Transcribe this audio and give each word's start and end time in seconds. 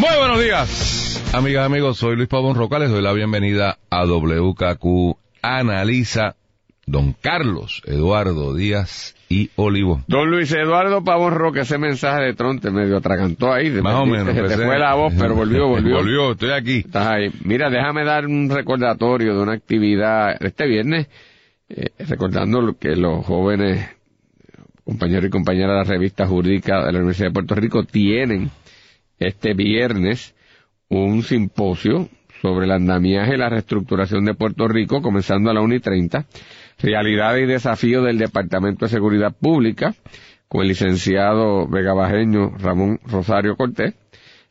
Muy 0.00 0.16
buenos 0.18 0.42
días, 0.42 1.30
amigas 1.34 1.66
amigos. 1.66 1.98
Soy 1.98 2.16
Luis 2.16 2.28
Pavón 2.28 2.54
Roca. 2.56 2.78
Les 2.78 2.90
doy 2.90 3.02
la 3.02 3.12
bienvenida 3.12 3.78
a 3.90 4.04
WKQ 4.06 5.16
Analiza. 5.42 6.36
Don 6.86 7.12
Carlos 7.12 7.82
Eduardo 7.86 8.52
Díaz 8.54 9.14
y 9.28 9.50
Olivo. 9.54 10.02
Don 10.08 10.28
Luis 10.28 10.50
Eduardo 10.52 11.04
Pavón 11.04 11.34
Roca, 11.34 11.60
ese 11.60 11.78
mensaje 11.78 12.22
de 12.24 12.34
Tronte 12.34 12.70
medio 12.72 12.96
atragantó 12.96 13.52
ahí. 13.52 13.70
Más 13.70 13.94
o 13.94 14.06
menos. 14.06 14.26
Se 14.28 14.32
te 14.34 14.40
empecé- 14.40 14.64
fue 14.64 14.78
la 14.78 14.94
voz, 14.94 15.12
pero 15.16 15.36
volvió, 15.36 15.68
volvió. 15.68 15.96
volvió, 15.98 16.32
estoy 16.32 16.50
aquí. 16.50 16.78
Estás 16.78 17.06
ahí. 17.06 17.30
Mira, 17.44 17.70
déjame 17.70 18.04
dar 18.04 18.26
un 18.26 18.50
recordatorio 18.50 19.36
de 19.36 19.40
una 19.42 19.52
actividad 19.52 20.34
este 20.42 20.66
viernes, 20.66 21.06
eh, 21.68 21.90
recordando 22.08 22.60
lo 22.60 22.76
que 22.76 22.96
los 22.96 23.24
jóvenes 23.24 23.88
compañeros 24.82 25.26
y 25.26 25.30
compañeras 25.30 25.70
de 25.70 25.76
la 25.76 25.84
revista 25.84 26.26
jurídica 26.26 26.84
de 26.86 26.92
la 26.92 26.98
Universidad 26.98 27.28
de 27.28 27.34
Puerto 27.34 27.54
Rico 27.54 27.84
tienen 27.84 28.50
este 29.20 29.54
viernes 29.54 30.34
un 30.88 31.22
simposio 31.22 32.08
sobre 32.42 32.64
el 32.64 32.72
andamiaje 32.72 33.34
y 33.34 33.38
la 33.38 33.50
reestructuración 33.50 34.24
de 34.24 34.34
Puerto 34.34 34.66
Rico, 34.66 35.02
comenzando 35.02 35.50
a 35.50 35.54
la 35.54 35.60
1 35.60 35.74
y 35.76 35.80
30, 35.80 36.26
realidades 36.78 37.44
y 37.44 37.46
desafíos 37.46 38.04
del 38.04 38.18
Departamento 38.18 38.86
de 38.86 38.90
Seguridad 38.90 39.34
Pública, 39.38 39.94
con 40.48 40.62
el 40.62 40.68
licenciado 40.68 41.68
vegabajeño 41.68 42.56
Ramón 42.58 42.98
Rosario 43.04 43.56
Cortés, 43.56 43.94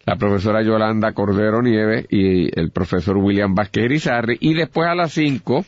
la 0.06 0.16
profesora 0.16 0.61
Yolanda 0.61 1.11
Cordero 1.11 1.61
Nieves 1.61 2.06
y 2.09 2.58
el 2.58 2.72
profesor 2.72 3.17
William 3.17 3.54
Vázquez 3.54 3.86
Irizarry, 3.86 4.38
y 4.39 4.54
después 4.54 4.88
a 4.88 4.95
las 4.95 5.11
5, 5.11 5.66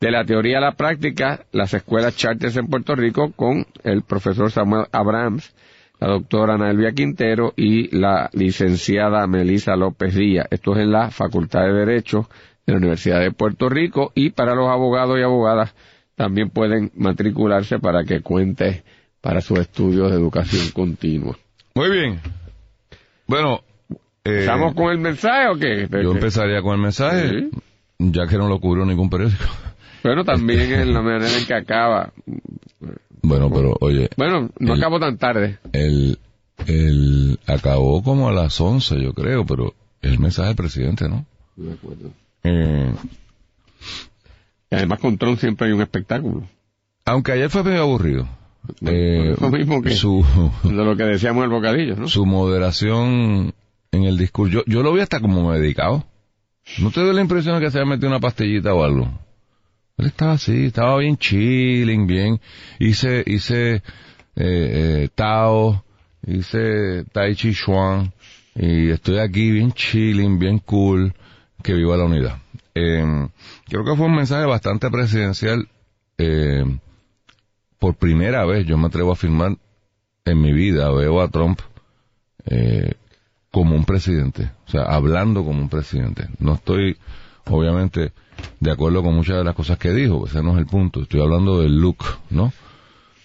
de 0.00 0.10
la 0.10 0.24
teoría 0.24 0.58
a 0.58 0.62
la 0.62 0.72
práctica, 0.72 1.44
las 1.52 1.74
escuelas 1.74 2.16
charters 2.16 2.56
en 2.56 2.66
Puerto 2.66 2.94
Rico 2.94 3.32
con 3.32 3.66
el 3.84 4.02
profesor 4.02 4.50
Samuel 4.50 4.86
Abrams, 4.92 5.54
la 6.00 6.08
doctora 6.08 6.54
Ana 6.54 6.70
Elvia 6.70 6.92
Quintero 6.92 7.52
y 7.56 7.94
la 7.96 8.30
licenciada 8.32 9.26
Melisa 9.26 9.76
López 9.76 10.14
Díaz. 10.14 10.46
Esto 10.50 10.72
es 10.72 10.78
en 10.78 10.92
la 10.92 11.10
Facultad 11.10 11.62
de 11.66 11.72
Derecho 11.74 12.28
de 12.66 12.72
la 12.72 12.78
Universidad 12.78 13.20
de 13.20 13.32
Puerto 13.32 13.68
Rico 13.68 14.10
y 14.14 14.30
para 14.30 14.54
los 14.54 14.68
abogados 14.68 15.18
y 15.18 15.22
abogadas 15.22 15.74
también 16.14 16.50
pueden 16.50 16.90
matricularse 16.96 17.78
para 17.78 18.04
que 18.04 18.20
cuente 18.22 18.82
para 19.20 19.40
sus 19.40 19.58
estudios 19.58 20.10
de 20.10 20.16
educación 20.16 20.70
continua. 20.72 21.36
Muy 21.74 21.90
bien. 21.90 22.20
Bueno, 23.26 23.60
eh, 24.24 24.40
¿Estamos 24.40 24.74
con 24.74 24.90
el 24.90 24.98
mensaje 24.98 25.48
o 25.48 25.56
qué? 25.58 25.86
yo 26.02 26.12
empezaría 26.12 26.62
con 26.62 26.74
el 26.74 26.80
mensaje, 26.80 27.28
Sí. 27.28 27.50
ya 27.98 28.26
que 28.26 28.36
no 28.38 28.48
lo 28.48 28.58
cubrió 28.58 28.84
ningún 28.84 29.08
periódico. 29.10 29.44
Pero 30.02 30.24
también 30.24 30.72
en 30.72 30.92
la 30.94 31.02
manera 31.02 31.36
en 31.38 31.46
que 31.46 31.54
acaba. 31.54 32.12
Bueno, 33.22 33.50
pero 33.50 33.76
oye, 33.80 34.08
Bueno, 34.16 34.48
no 34.58 34.74
El- 34.74 34.80
acabo 34.80 34.98
tan 34.98 35.18
tarde. 35.18 35.58
el, 35.72 36.18
el 36.66 37.38
acabó 37.46 38.02
como 38.02 38.28
a 38.28 38.32
las 38.32 38.60
11, 38.60 39.02
yo 39.02 39.12
creo, 39.12 39.44
pero 39.44 39.74
el 40.02 40.18
mensaje 40.18 40.48
del 40.48 40.56
presidente, 40.56 41.08
¿no? 41.08 41.26
De 41.56 41.72
acuerdo. 41.72 42.10
Eh, 42.44 42.92
Y 44.70 44.74
además 44.74 45.00
con 45.00 45.18
Trump 45.18 45.38
siempre 45.38 45.66
hay 45.66 45.72
un 45.74 45.82
espectáculo. 45.82 46.44
aunque 47.04 47.32
ayer 47.32 47.50
fue 47.50 47.64
medio 47.64 47.82
aburrido. 47.82 48.26
Eh, 48.82 49.34
Lo 49.40 49.50
mismo 49.50 49.82
que 49.82 49.90
su, 49.90 50.24
de 50.62 50.72
lo 50.72 50.96
que 50.96 51.04
decíamos 51.04 51.44
el 51.44 51.50
bocadillo, 51.50 51.96
¿no? 51.96 52.08
su 52.08 52.24
moderación 52.26 53.52
en 53.92 54.04
el 54.04 54.16
discurso. 54.16 54.52
Yo, 54.52 54.62
yo 54.66 54.82
lo 54.82 54.92
vi 54.92 55.00
hasta 55.00 55.18
como 55.20 55.50
medicado. 55.50 56.04
¿No 56.78 56.90
te 56.90 57.02
dio 57.02 57.12
la 57.12 57.20
impresión 57.22 57.58
de 57.58 57.64
que 57.64 57.70
se 57.70 57.78
había 57.80 57.90
metido 57.90 58.08
una 58.08 58.20
pastillita 58.20 58.72
o 58.74 58.84
algo? 58.84 59.10
Él 60.00 60.06
estaba 60.06 60.32
así, 60.32 60.66
estaba 60.66 60.96
bien 60.96 61.18
chilling, 61.18 62.06
bien. 62.06 62.40
Hice, 62.78 63.22
hice 63.26 63.74
eh, 63.74 63.82
eh, 64.36 65.08
Tao, 65.14 65.84
hice 66.26 67.04
Tai 67.12 67.34
Chi 67.34 67.52
Chuan, 67.52 68.10
y 68.54 68.88
estoy 68.88 69.18
aquí 69.18 69.50
bien 69.50 69.72
chilling, 69.72 70.38
bien 70.38 70.58
cool, 70.60 71.12
que 71.62 71.74
viva 71.74 71.98
la 71.98 72.04
unidad. 72.04 72.38
Eh, 72.74 73.28
creo 73.68 73.84
que 73.84 73.94
fue 73.94 74.06
un 74.06 74.16
mensaje 74.16 74.46
bastante 74.46 74.88
presidencial. 74.90 75.68
Eh, 76.16 76.64
por 77.78 77.96
primera 77.96 78.46
vez, 78.46 78.66
yo 78.66 78.78
me 78.78 78.86
atrevo 78.86 79.10
a 79.10 79.14
afirmar, 79.14 79.58
en 80.24 80.40
mi 80.40 80.54
vida 80.54 80.90
veo 80.92 81.20
a 81.20 81.28
Trump 81.28 81.60
eh, 82.46 82.94
como 83.50 83.76
un 83.76 83.84
presidente, 83.84 84.50
o 84.66 84.70
sea, 84.70 84.84
hablando 84.84 85.44
como 85.44 85.60
un 85.60 85.68
presidente. 85.68 86.26
No 86.38 86.54
estoy, 86.54 86.96
obviamente, 87.50 88.12
de 88.60 88.70
acuerdo 88.70 89.02
con 89.02 89.14
muchas 89.14 89.36
de 89.38 89.44
las 89.44 89.54
cosas 89.54 89.78
que 89.78 89.90
dijo, 89.92 90.26
ese 90.26 90.42
no 90.42 90.52
es 90.52 90.58
el 90.58 90.66
punto, 90.66 91.02
estoy 91.02 91.20
hablando 91.20 91.60
del 91.60 91.76
look, 91.78 91.98
¿no? 92.30 92.52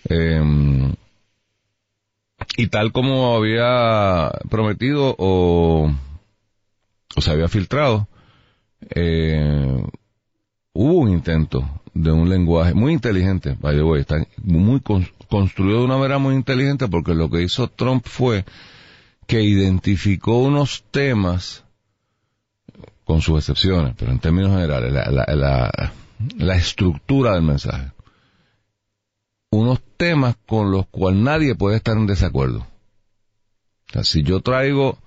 Eh, 0.09 0.93
y 2.57 2.67
tal 2.67 2.91
como 2.91 3.35
había 3.35 4.31
prometido 4.49 5.15
o, 5.17 5.91
o 7.15 7.21
se 7.21 7.31
había 7.31 7.47
filtrado, 7.47 8.07
eh, 8.91 9.83
hubo 10.73 10.93
un 10.99 11.09
intento 11.09 11.67
de 11.93 12.11
un 12.11 12.29
lenguaje 12.29 12.73
muy 12.73 12.93
inteligente, 12.93 13.55
by 13.59 13.75
the 13.75 13.83
way, 13.83 14.01
está 14.01 14.25
muy 14.43 14.79
con- 14.81 15.07
construido 15.29 15.79
de 15.79 15.85
una 15.85 15.97
manera 15.97 16.17
muy 16.17 16.35
inteligente 16.35 16.87
porque 16.87 17.13
lo 17.15 17.29
que 17.29 17.41
hizo 17.41 17.67
Trump 17.69 18.05
fue 18.05 18.45
que 19.27 19.41
identificó 19.41 20.37
unos 20.39 20.83
temas, 20.91 21.64
con 23.05 23.21
sus 23.21 23.39
excepciones, 23.39 23.95
pero 23.97 24.11
en 24.11 24.19
términos 24.19 24.51
generales, 24.51 24.91
la, 24.91 25.09
la, 25.09 25.35
la, 25.35 25.93
la 26.37 26.55
estructura 26.55 27.33
del 27.33 27.43
mensaje, 27.43 27.91
unos 29.51 29.79
temas 29.97 30.35
con 30.45 30.71
los 30.71 30.87
cuales 30.87 31.21
nadie 31.21 31.55
puede 31.55 31.77
estar 31.77 31.95
en 31.95 32.07
desacuerdo. 32.07 32.59
O 32.59 33.93
sea, 33.93 34.03
si 34.03 34.23
yo 34.23 34.41
traigo 34.41 34.97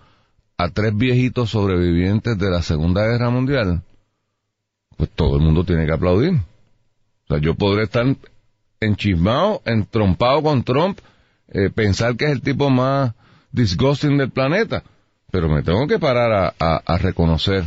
a 0.57 0.71
tres 0.71 0.97
viejitos 0.97 1.51
sobrevivientes 1.51 2.39
de 2.39 2.51
la 2.51 2.63
Segunda 2.63 3.07
Guerra 3.07 3.31
Mundial, 3.31 3.83
pues 4.97 5.11
todo 5.11 5.37
el 5.37 5.43
mundo 5.43 5.65
tiene 5.65 5.87
que 5.87 5.93
aplaudir. 5.93 6.35
O 6.35 7.27
sea, 7.29 7.39
yo 7.39 7.55
podré 7.55 7.85
estar 7.85 8.07
enchismado, 8.81 9.63
entrompado 9.65 10.43
con 10.43 10.65
Trump, 10.65 10.99
eh, 11.49 11.71
pensar 11.71 12.17
que 12.17 12.27
es 12.27 12.33
el 12.33 12.43
tipo 12.43 12.71
más 12.71 13.15
disgusting 13.53 14.19
del 14.19 14.31
planeta, 14.31 14.83
pero 15.31 15.49
me 15.49 15.63
tengo 15.63 15.87
que 15.87 15.99
parar 15.99 16.55
a, 16.59 16.99
reconocer 16.99 17.65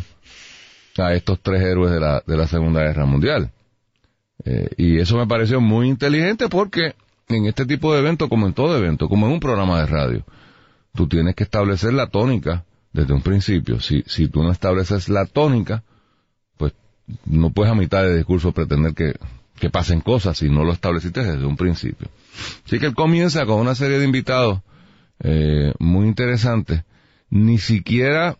a 0.97 1.13
estos 1.13 1.39
tres 1.41 1.61
héroes 1.61 1.91
de 1.91 1.99
la, 1.99 2.23
de 2.25 2.37
la 2.37 2.47
Segunda 2.47 2.81
Guerra 2.81 3.05
Mundial. 3.05 3.51
Eh, 4.43 4.69
y 4.77 4.99
eso 4.99 5.17
me 5.17 5.27
pareció 5.27 5.61
muy 5.61 5.87
inteligente 5.87 6.49
porque 6.49 6.95
en 7.27 7.45
este 7.45 7.65
tipo 7.65 7.93
de 7.93 7.99
eventos, 7.99 8.27
como 8.29 8.47
en 8.47 8.53
todo 8.53 8.77
evento, 8.77 9.07
como 9.07 9.27
en 9.27 9.33
un 9.33 9.39
programa 9.39 9.79
de 9.79 9.85
radio, 9.85 10.25
tú 10.93 11.07
tienes 11.07 11.35
que 11.35 11.43
establecer 11.43 11.93
la 11.93 12.07
tónica 12.07 12.65
desde 12.91 13.13
un 13.13 13.21
principio. 13.21 13.79
Si, 13.79 14.03
si 14.07 14.27
tú 14.27 14.43
no 14.43 14.51
estableces 14.51 15.09
la 15.09 15.25
tónica, 15.25 15.83
pues 16.57 16.73
no 17.25 17.51
puedes 17.51 17.71
a 17.71 17.75
mitad 17.75 18.03
de 18.03 18.17
discurso 18.17 18.51
pretender 18.51 18.93
que, 18.93 19.15
que 19.59 19.69
pasen 19.69 20.01
cosas 20.01 20.37
si 20.37 20.49
no 20.49 20.63
lo 20.63 20.73
estableciste 20.73 21.23
desde 21.23 21.45
un 21.45 21.55
principio. 21.55 22.09
Así 22.65 22.79
que 22.79 22.87
él 22.87 22.95
comienza 22.95 23.45
con 23.45 23.59
una 23.59 23.75
serie 23.75 23.99
de 23.99 24.05
invitados 24.05 24.61
eh, 25.19 25.73
muy 25.79 26.07
interesantes. 26.07 26.83
Ni 27.29 27.59
siquiera 27.59 28.37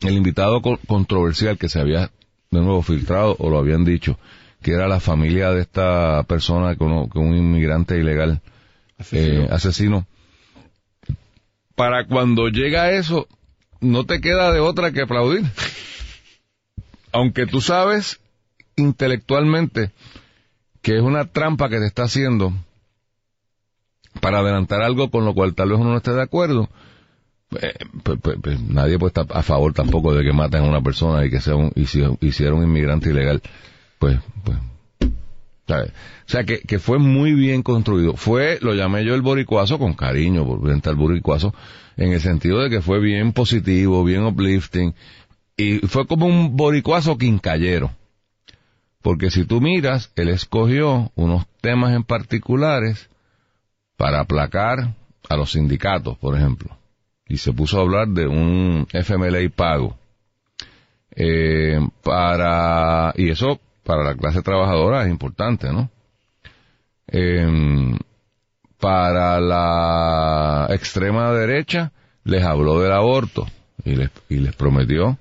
el 0.00 0.14
invitado 0.14 0.62
co- 0.62 0.78
controversial 0.86 1.58
que 1.58 1.68
se 1.68 1.80
había 1.80 2.10
de 2.50 2.60
nuevo 2.60 2.82
filtrado 2.82 3.36
o 3.38 3.50
lo 3.50 3.58
habían 3.58 3.84
dicho, 3.84 4.18
que 4.62 4.72
era 4.72 4.88
la 4.88 5.00
familia 5.00 5.50
de 5.52 5.62
esta 5.62 6.22
persona 6.24 6.76
con, 6.76 6.92
un- 6.92 7.36
inmigrante 7.36 7.96
ilegal 7.98 8.40
eh, 9.12 9.48
asesino. 9.50 10.06
Para 11.74 12.06
cuando 12.06 12.48
llega 12.48 12.90
eso, 12.92 13.26
no 13.80 14.04
te 14.04 14.20
queda 14.20 14.52
de 14.52 14.60
otra 14.60 14.92
que 14.92 15.02
aplaudir. 15.02 15.44
Aunque 17.12 17.46
tú 17.46 17.60
sabes 17.60 18.20
intelectualmente 18.76 19.90
que 20.82 20.96
es 20.96 21.02
una 21.02 21.26
trampa 21.26 21.68
que 21.68 21.78
te 21.78 21.86
está 21.86 22.04
haciendo 22.04 22.52
para 24.20 24.38
adelantar 24.40 24.82
algo 24.82 25.10
con 25.10 25.24
lo 25.24 25.34
cual 25.34 25.54
tal 25.54 25.70
vez 25.70 25.78
uno 25.78 25.90
no 25.90 25.96
esté 25.96 26.12
de 26.12 26.22
acuerdo, 26.22 26.68
eh, 27.60 27.74
pues, 28.02 28.18
pues, 28.22 28.36
pues, 28.42 28.60
nadie 28.60 28.98
puede 28.98 29.08
estar 29.08 29.26
a 29.30 29.42
favor 29.42 29.72
tampoco 29.72 30.14
de 30.14 30.24
que 30.24 30.32
maten 30.32 30.64
a 30.64 30.68
una 30.68 30.82
persona 30.82 31.24
y 31.24 31.30
que 31.30 31.40
sea 31.40 31.56
un, 31.56 31.72
y 31.74 32.44
un 32.44 32.62
inmigrante 32.62 33.10
ilegal, 33.10 33.42
pues, 33.98 34.18
pues 34.44 34.58
O 35.68 35.90
sea, 36.26 36.44
que, 36.44 36.60
que 36.60 36.78
fue 36.78 36.98
muy 36.98 37.32
bien 37.32 37.62
construido. 37.62 38.14
Fue, 38.16 38.58
lo 38.60 38.74
llamé 38.74 39.04
yo 39.04 39.14
el 39.14 39.22
boricuazo 39.22 39.78
con 39.78 39.94
cariño, 39.94 40.44
frente 40.60 40.88
al 40.88 40.96
boricuazo, 40.96 41.54
en 41.96 42.12
el 42.12 42.20
sentido 42.20 42.60
de 42.60 42.70
que 42.70 42.82
fue 42.82 43.00
bien 43.00 43.32
positivo, 43.32 44.04
bien 44.04 44.24
uplifting, 44.24 44.94
y 45.56 45.78
fue 45.80 46.06
como 46.06 46.26
un 46.26 46.56
boricuazo 46.56 47.18
quincallero. 47.18 47.90
Porque 49.02 49.30
si 49.30 49.44
tú 49.44 49.60
miras, 49.60 50.12
él 50.16 50.28
escogió 50.28 51.10
unos 51.16 51.46
temas 51.60 51.92
en 51.94 52.04
particulares 52.04 53.10
para 53.96 54.20
aplacar 54.20 54.94
a 55.28 55.36
los 55.36 55.52
sindicatos, 55.52 56.16
por 56.18 56.36
ejemplo. 56.36 56.76
Y 57.26 57.38
se 57.38 57.52
puso 57.52 57.78
a 57.78 57.82
hablar 57.82 58.08
de 58.08 58.26
un 58.26 58.86
FMLA 58.92 59.48
pago. 59.54 59.96
Eh, 61.14 61.78
para, 62.02 63.12
y 63.16 63.30
eso 63.30 63.60
para 63.84 64.04
la 64.04 64.14
clase 64.14 64.42
trabajadora 64.42 65.04
es 65.04 65.10
importante, 65.10 65.72
¿no? 65.72 65.90
Eh, 67.08 67.96
para 68.78 69.40
la 69.40 70.66
extrema 70.70 71.32
derecha 71.32 71.92
les 72.24 72.42
habló 72.42 72.80
del 72.80 72.92
aborto 72.92 73.46
y 73.84 73.94
les, 73.94 74.10
y 74.28 74.36
les 74.36 74.54
prometió 74.56 75.18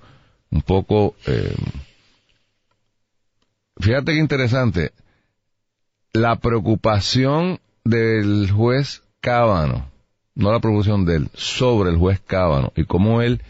un 0.49 0.61
poco 0.61 1.15
eh, 1.27 1.55
fíjate 3.81 4.13
que 4.13 4.19
interesante, 4.19 4.91
la 6.13 6.37
preocupación 6.37 7.59
del 7.83 8.49
juez 8.51 9.03
Cábano, 9.19 9.90
no 10.35 10.51
la 10.51 10.59
preocupación 10.59 11.05
de 11.05 11.17
él, 11.17 11.29
sobre 11.33 11.89
el 11.89 11.97
juez 11.97 12.21
Cábano 12.25 12.71
y 12.75 12.85
cómo 12.85 13.21
él 13.21 13.41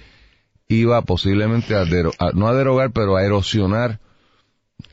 iba 0.67 1.01
posiblemente 1.01 1.75
a, 1.75 1.85
no 2.33 2.47
a 2.47 2.53
derogar, 2.53 2.91
pero 2.91 3.15
a 3.15 3.23
erosionar 3.23 3.99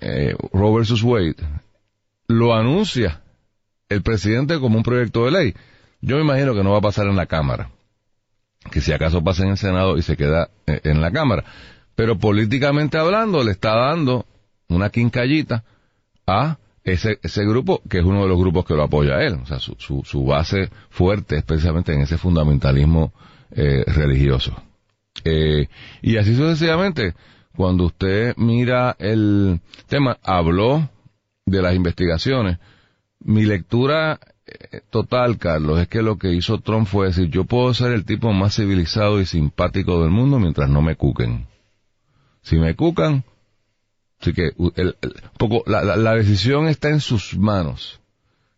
eh, 0.00 0.36
Roe 0.52 0.76
versus 0.76 1.02
Wade, 1.02 1.36
lo 2.26 2.54
anuncia 2.54 3.22
el 3.88 4.02
presidente 4.02 4.58
como 4.60 4.76
un 4.76 4.82
proyecto 4.82 5.24
de 5.24 5.30
ley. 5.30 5.54
Yo 6.00 6.16
me 6.16 6.22
imagino 6.22 6.54
que 6.54 6.62
no 6.62 6.72
va 6.72 6.78
a 6.78 6.82
pasar 6.82 7.06
en 7.06 7.16
la 7.16 7.26
Cámara, 7.26 7.70
que 8.70 8.80
si 8.80 8.92
acaso 8.92 9.22
pasa 9.24 9.44
en 9.44 9.50
el 9.50 9.58
Senado 9.58 9.96
y 9.96 10.02
se 10.02 10.16
queda 10.16 10.50
eh, 10.66 10.80
en 10.84 11.00
la 11.00 11.10
Cámara. 11.10 11.44
Pero 11.94 12.18
políticamente 12.18 12.98
hablando, 12.98 13.42
le 13.42 13.52
está 13.52 13.74
dando 13.74 14.26
una 14.68 14.90
quincallita 14.90 15.64
a 16.26 16.58
ese, 16.92 17.18
ese 17.22 17.44
grupo, 17.44 17.82
que 17.88 17.98
es 17.98 18.04
uno 18.04 18.22
de 18.22 18.28
los 18.28 18.38
grupos 18.38 18.64
que 18.64 18.74
lo 18.74 18.84
apoya 18.84 19.16
a 19.16 19.22
él. 19.22 19.34
O 19.42 19.46
sea, 19.46 19.58
su, 19.58 19.76
su, 19.78 20.24
base 20.24 20.70
fuerte 20.90 21.36
es 21.36 21.44
precisamente 21.44 21.92
en 21.92 22.00
ese 22.00 22.18
fundamentalismo 22.18 23.12
eh, 23.50 23.84
religioso. 23.86 24.54
Eh, 25.24 25.68
y 26.02 26.16
así 26.16 26.34
sucesivamente, 26.34 27.14
cuando 27.56 27.86
usted 27.86 28.34
mira 28.36 28.96
el 28.98 29.60
tema, 29.86 30.18
habló 30.22 30.88
de 31.44 31.62
las 31.62 31.74
investigaciones. 31.74 32.58
Mi 33.20 33.44
lectura 33.44 34.20
eh, 34.46 34.80
total, 34.90 35.38
Carlos, 35.38 35.80
es 35.80 35.88
que 35.88 36.02
lo 36.02 36.18
que 36.18 36.32
hizo 36.32 36.60
Trump 36.60 36.86
fue 36.86 37.08
decir, 37.08 37.30
yo 37.30 37.44
puedo 37.44 37.74
ser 37.74 37.92
el 37.92 38.04
tipo 38.04 38.32
más 38.32 38.56
civilizado 38.56 39.20
y 39.20 39.26
simpático 39.26 40.00
del 40.00 40.10
mundo 40.10 40.38
mientras 40.38 40.70
no 40.70 40.82
me 40.82 40.96
cuquen. 40.96 41.46
Si 42.42 42.56
me 42.56 42.74
cucan, 42.74 43.24
Así 44.20 44.32
que 44.32 44.50
el, 44.76 44.96
poco, 45.38 45.62
la, 45.66 45.82
la, 45.84 46.14
decisión 46.14 46.66
está 46.66 46.88
en 46.88 47.00
sus 47.00 47.36
manos. 47.36 48.00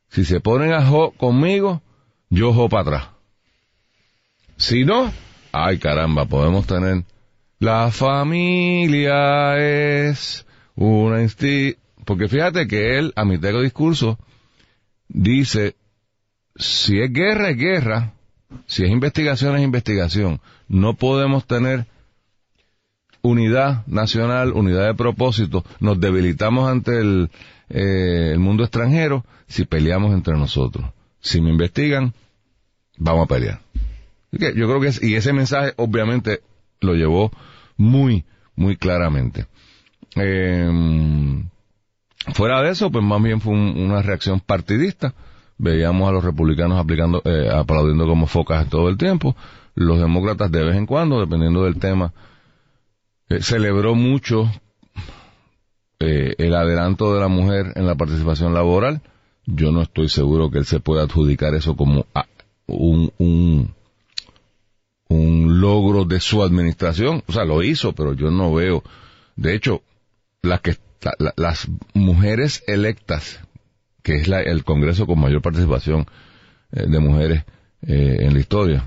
Si 0.08 0.24
se 0.24 0.40
ponen 0.40 0.72
a 0.72 0.86
jo 0.86 1.12
conmigo, 1.12 1.82
yo 2.30 2.52
jo 2.54 2.68
para 2.68 2.82
atrás. 2.82 3.08
Si 4.56 4.84
no, 4.84 5.12
ay 5.52 5.78
caramba, 5.78 6.26
podemos 6.26 6.66
tener 6.66 7.04
la 7.58 7.90
familia 7.90 9.58
es 9.58 10.46
una 10.76 11.20
insti 11.20 11.76
porque 12.06 12.28
fíjate 12.28 12.66
que 12.66 12.98
él 12.98 13.12
a 13.16 13.26
mitad 13.26 13.52
de 13.52 13.62
discurso 13.62 14.18
dice 15.08 15.76
si 16.56 17.00
es 17.00 17.12
guerra 17.12 17.50
es 17.50 17.56
guerra, 17.58 18.14
si 18.66 18.84
es 18.84 18.90
investigación 18.90 19.56
es 19.56 19.62
investigación. 19.62 20.40
No 20.68 20.94
podemos 20.94 21.46
tener 21.46 21.86
unidad 23.22 23.86
nacional, 23.86 24.52
unidad 24.52 24.86
de 24.86 24.94
propósito, 24.94 25.64
nos 25.80 26.00
debilitamos 26.00 26.68
ante 26.68 26.98
el, 26.98 27.30
eh, 27.68 28.30
el 28.32 28.38
mundo 28.38 28.64
extranjero 28.64 29.24
si 29.46 29.64
peleamos 29.64 30.14
entre 30.14 30.34
nosotros. 30.34 30.86
Si 31.20 31.40
me 31.40 31.50
investigan, 31.50 32.14
vamos 32.98 33.24
a 33.24 33.28
pelear. 33.28 33.60
Yo 34.32 34.50
creo 34.50 34.80
que 34.80 35.06
y 35.06 35.14
ese 35.14 35.32
mensaje 35.32 35.72
obviamente 35.76 36.40
lo 36.80 36.94
llevó 36.94 37.32
muy, 37.76 38.24
muy 38.54 38.76
claramente. 38.76 39.46
Eh, 40.16 41.42
fuera 42.34 42.62
de 42.62 42.70
eso, 42.70 42.90
pues 42.90 43.04
más 43.04 43.22
bien 43.22 43.40
fue 43.40 43.54
una 43.54 44.02
reacción 44.02 44.40
partidista. 44.40 45.14
Veíamos 45.58 46.08
a 46.08 46.12
los 46.12 46.24
republicanos 46.24 46.78
aplicando, 46.78 47.22
eh, 47.24 47.50
aplaudiendo 47.52 48.06
como 48.06 48.26
focas 48.26 48.68
todo 48.68 48.88
el 48.88 48.96
tiempo. 48.96 49.36
Los 49.74 49.98
demócratas 49.98 50.50
de 50.50 50.64
vez 50.64 50.76
en 50.76 50.86
cuando, 50.86 51.20
dependiendo 51.20 51.64
del 51.64 51.78
tema, 51.78 52.12
eh, 53.30 53.42
celebró 53.42 53.94
mucho 53.94 54.50
eh, 56.00 56.34
el 56.38 56.52
adelanto 56.54 57.14
de 57.14 57.20
la 57.20 57.28
mujer 57.28 57.72
en 57.76 57.86
la 57.86 57.94
participación 57.94 58.52
laboral. 58.52 59.02
Yo 59.46 59.70
no 59.70 59.82
estoy 59.82 60.08
seguro 60.08 60.50
que 60.50 60.58
él 60.58 60.66
se 60.66 60.80
pueda 60.80 61.04
adjudicar 61.04 61.54
eso 61.54 61.76
como 61.76 62.06
ah, 62.12 62.26
un, 62.66 63.12
un, 63.18 63.74
un 65.08 65.60
logro 65.60 66.04
de 66.04 66.18
su 66.18 66.42
administración. 66.42 67.22
O 67.28 67.32
sea, 67.32 67.44
lo 67.44 67.62
hizo, 67.62 67.92
pero 67.92 68.14
yo 68.14 68.32
no 68.32 68.52
veo. 68.52 68.82
De 69.36 69.54
hecho, 69.54 69.82
las 70.42 70.60
que 70.60 70.76
las 71.36 71.68
mujeres 71.94 72.64
electas, 72.66 73.40
que 74.02 74.16
es 74.16 74.26
la, 74.26 74.42
el 74.42 74.64
Congreso 74.64 75.06
con 75.06 75.20
mayor 75.20 75.40
participación 75.40 76.06
eh, 76.72 76.86
de 76.86 76.98
mujeres 76.98 77.44
en 77.82 78.34
la 78.34 78.40
historia, 78.40 78.84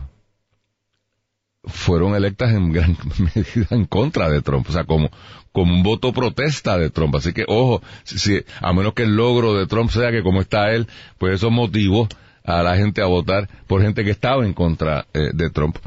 fueron 1.63 2.15
electas 2.15 2.54
en 2.54 2.71
gran 2.71 2.98
medida 3.36 3.68
en 3.71 3.86
contra 3.86 4.30
de 4.30 4.42
Trump, 4.42 4.68
o 4.69 4.74
sea, 4.74 4.83
como, 4.83 5.10
un 5.54 5.83
voto 5.83 6.13
protesta 6.13 6.77
de 6.77 6.89
Trump. 6.89 7.15
Así 7.15 7.33
que, 7.33 7.45
ojo, 7.48 7.81
si, 8.04 8.44
a 8.62 8.74
menos 8.74 8.94
que 8.94 9.04
el 9.04 9.15
logro 9.15 9.54
de 9.54 9.68
Trump 9.68 9.89
sea 9.89 10.12
que 10.12 10.24
como 10.24 10.42
está 10.42 10.71
él, 10.71 10.88
pues 11.18 11.36
eso 11.36 11.51
motivó 11.51 12.07
a 12.44 12.63
la 12.63 12.75
gente 12.75 13.01
a 13.01 13.06
votar 13.06 13.48
por 13.68 13.81
gente 13.81 14.04
que 14.04 14.12
estaba 14.12 14.45
en 14.45 14.54
contra 14.54 15.06
eh, 15.13 15.30
de 15.33 15.50
Trump. 15.50 15.77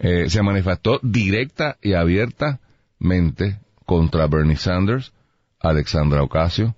Eh, 0.00 0.28
se 0.28 0.42
manifestó 0.42 0.98
directa 1.02 1.76
y 1.80 1.94
abiertamente 1.94 3.60
contra 3.86 4.26
Bernie 4.26 4.56
Sanders, 4.56 5.12
Alexandra 5.60 6.22
Ocasio 6.22 6.74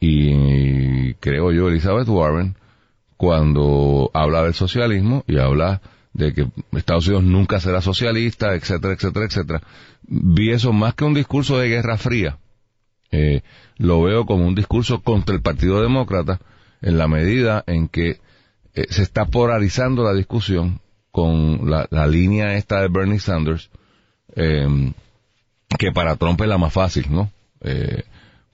y 0.00 1.14
creo 1.14 1.52
yo 1.52 1.68
Elizabeth 1.68 2.08
Warren 2.08 2.56
cuando 3.18 4.10
habla 4.14 4.44
del 4.44 4.54
socialismo 4.54 5.24
y 5.26 5.38
habla 5.38 5.82
de 6.12 6.32
que 6.32 6.48
Estados 6.72 7.06
Unidos 7.06 7.24
nunca 7.24 7.60
será 7.60 7.80
socialista, 7.80 8.54
etcétera, 8.54 8.94
etcétera, 8.94 9.26
etcétera. 9.26 9.62
Vi 10.02 10.50
eso 10.50 10.72
más 10.72 10.94
que 10.94 11.04
un 11.04 11.14
discurso 11.14 11.58
de 11.58 11.68
guerra 11.68 11.96
fría. 11.96 12.38
Eh, 13.12 13.42
lo 13.76 14.02
veo 14.02 14.26
como 14.26 14.46
un 14.46 14.54
discurso 14.54 15.00
contra 15.02 15.34
el 15.34 15.42
Partido 15.42 15.80
Demócrata 15.82 16.40
en 16.82 16.98
la 16.98 17.08
medida 17.08 17.64
en 17.66 17.88
que 17.88 18.20
eh, 18.74 18.86
se 18.88 19.02
está 19.02 19.26
polarizando 19.26 20.04
la 20.04 20.14
discusión 20.14 20.80
con 21.10 21.68
la, 21.68 22.06
línea 22.06 22.54
esta 22.54 22.80
de 22.80 22.88
Bernie 22.88 23.18
Sanders, 23.18 23.70
eh, 24.36 24.92
que 25.76 25.90
para 25.92 26.16
Trump 26.16 26.40
es 26.40 26.48
la 26.48 26.58
más 26.58 26.72
fácil, 26.72 27.06
¿no? 27.10 27.32
Eh, 27.62 28.04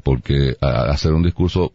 porque 0.02 0.56
hacer 0.60 1.12
un 1.12 1.22
discurso 1.22 1.72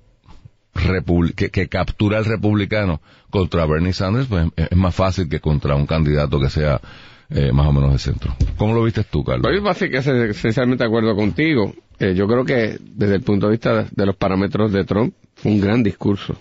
que, 1.36 1.68
captura 1.68 2.18
al 2.18 2.26
republicano 2.26 3.02
contra 3.30 3.66
Bernie 3.66 3.94
Sanders, 3.94 4.28
pues 4.28 4.48
es 4.56 4.78
más 4.78 4.96
fácil 4.96 5.30
que 5.30 5.40
contra 5.40 5.76
un 5.76 5.86
candidato 5.86 6.40
que 6.40 6.50
sea 6.50 6.82
eh, 7.30 7.52
más 7.54 7.68
o 7.68 7.74
menos 7.74 7.94
de 7.94 8.00
centro. 8.00 8.36
¿Cómo 8.58 8.74
lo 8.74 8.84
viste 8.84 9.04
tú, 9.04 9.24
Carlos? 9.24 9.48
Pues 9.62 9.78
que 9.78 9.98
esencialmente 9.98 10.84
de 10.84 10.88
acuerdo 10.88 11.16
contigo. 11.16 11.74
Eh, 12.00 12.14
yo 12.16 12.28
creo 12.28 12.44
que 12.44 12.78
desde 12.82 13.16
el 13.16 13.22
punto 13.22 13.46
de 13.46 13.52
vista 13.52 13.86
de 13.90 14.06
los 14.06 14.16
parámetros 14.16 14.72
de 14.72 14.84
Trump, 14.86 15.14
fue 15.36 15.52
un 15.52 15.62
gran 15.62 15.84
discurso 15.84 16.36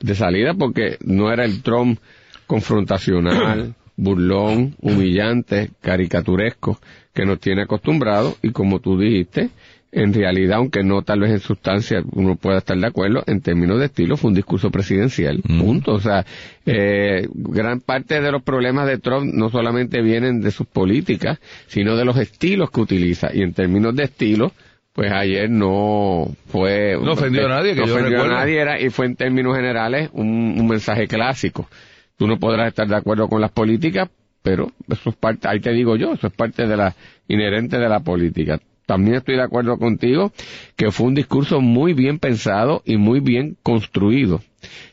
de 0.00 0.14
salida 0.14 0.54
porque 0.54 0.98
no 1.04 1.32
era 1.32 1.44
el 1.44 1.62
Trump 1.62 1.98
confrontacional, 2.46 3.74
burlón, 3.96 4.74
humillante, 4.80 5.70
caricaturesco 5.80 6.78
que 7.14 7.24
nos 7.24 7.38
tiene 7.38 7.62
acostumbrados 7.62 8.36
y 8.42 8.50
como 8.50 8.80
tú 8.80 8.98
dijiste, 8.98 9.50
en 9.92 10.14
realidad, 10.14 10.58
aunque 10.58 10.84
no 10.84 11.02
tal 11.02 11.20
vez 11.20 11.30
en 11.32 11.40
sustancia 11.40 12.02
uno 12.12 12.36
pueda 12.36 12.58
estar 12.58 12.78
de 12.78 12.86
acuerdo, 12.86 13.24
en 13.26 13.40
términos 13.40 13.80
de 13.80 13.86
estilo 13.86 14.16
fue 14.16 14.28
un 14.28 14.34
discurso 14.34 14.70
presidencial, 14.70 15.40
mm. 15.42 15.60
punto. 15.60 15.92
O 15.92 16.00
sea, 16.00 16.24
eh, 16.64 17.26
gran 17.34 17.80
parte 17.80 18.20
de 18.20 18.30
los 18.30 18.42
problemas 18.42 18.86
de 18.86 18.98
Trump 18.98 19.32
no 19.34 19.50
solamente 19.50 20.00
vienen 20.00 20.40
de 20.40 20.52
sus 20.52 20.66
políticas, 20.66 21.40
sino 21.66 21.96
de 21.96 22.04
los 22.04 22.16
estilos 22.16 22.70
que 22.70 22.80
utiliza. 22.80 23.30
Y 23.34 23.42
en 23.42 23.52
términos 23.52 23.96
de 23.96 24.04
estilo, 24.04 24.52
pues 24.92 25.10
ayer 25.12 25.50
no 25.50 26.28
fue... 26.46 26.96
No 27.02 27.12
ofendió 27.12 27.46
a 27.46 27.48
nadie, 27.48 27.74
que 27.74 27.80
no 27.80 27.86
yo 27.88 27.94
ofendió 27.94 28.22
a 28.22 28.28
nadie, 28.28 28.60
era, 28.60 28.80
y 28.80 28.90
fue 28.90 29.06
en 29.06 29.16
términos 29.16 29.56
generales 29.56 30.10
un, 30.12 30.54
un 30.56 30.68
mensaje 30.68 31.08
clásico. 31.08 31.68
Tú 32.16 32.28
no 32.28 32.38
podrás 32.38 32.68
estar 32.68 32.86
de 32.86 32.96
acuerdo 32.96 33.28
con 33.28 33.40
las 33.40 33.50
políticas, 33.50 34.08
pero 34.42 34.70
eso 34.88 35.10
es 35.10 35.16
parte, 35.16 35.48
ahí 35.48 35.58
te 35.58 35.72
digo 35.72 35.96
yo, 35.96 36.12
eso 36.12 36.28
es 36.28 36.32
parte 36.32 36.66
de 36.66 36.76
la 36.76 36.94
inherente 37.28 37.78
de 37.78 37.88
la 37.88 38.00
política 38.00 38.60
también 38.90 39.18
estoy 39.18 39.36
de 39.36 39.42
acuerdo 39.44 39.78
contigo 39.78 40.32
que 40.74 40.90
fue 40.90 41.06
un 41.06 41.14
discurso 41.14 41.60
muy 41.60 41.92
bien 41.92 42.18
pensado 42.18 42.82
y 42.84 42.96
muy 42.96 43.20
bien 43.20 43.56
construido. 43.62 44.40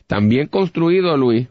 También 0.06 0.46
construido, 0.46 1.16
Luis, 1.16 1.48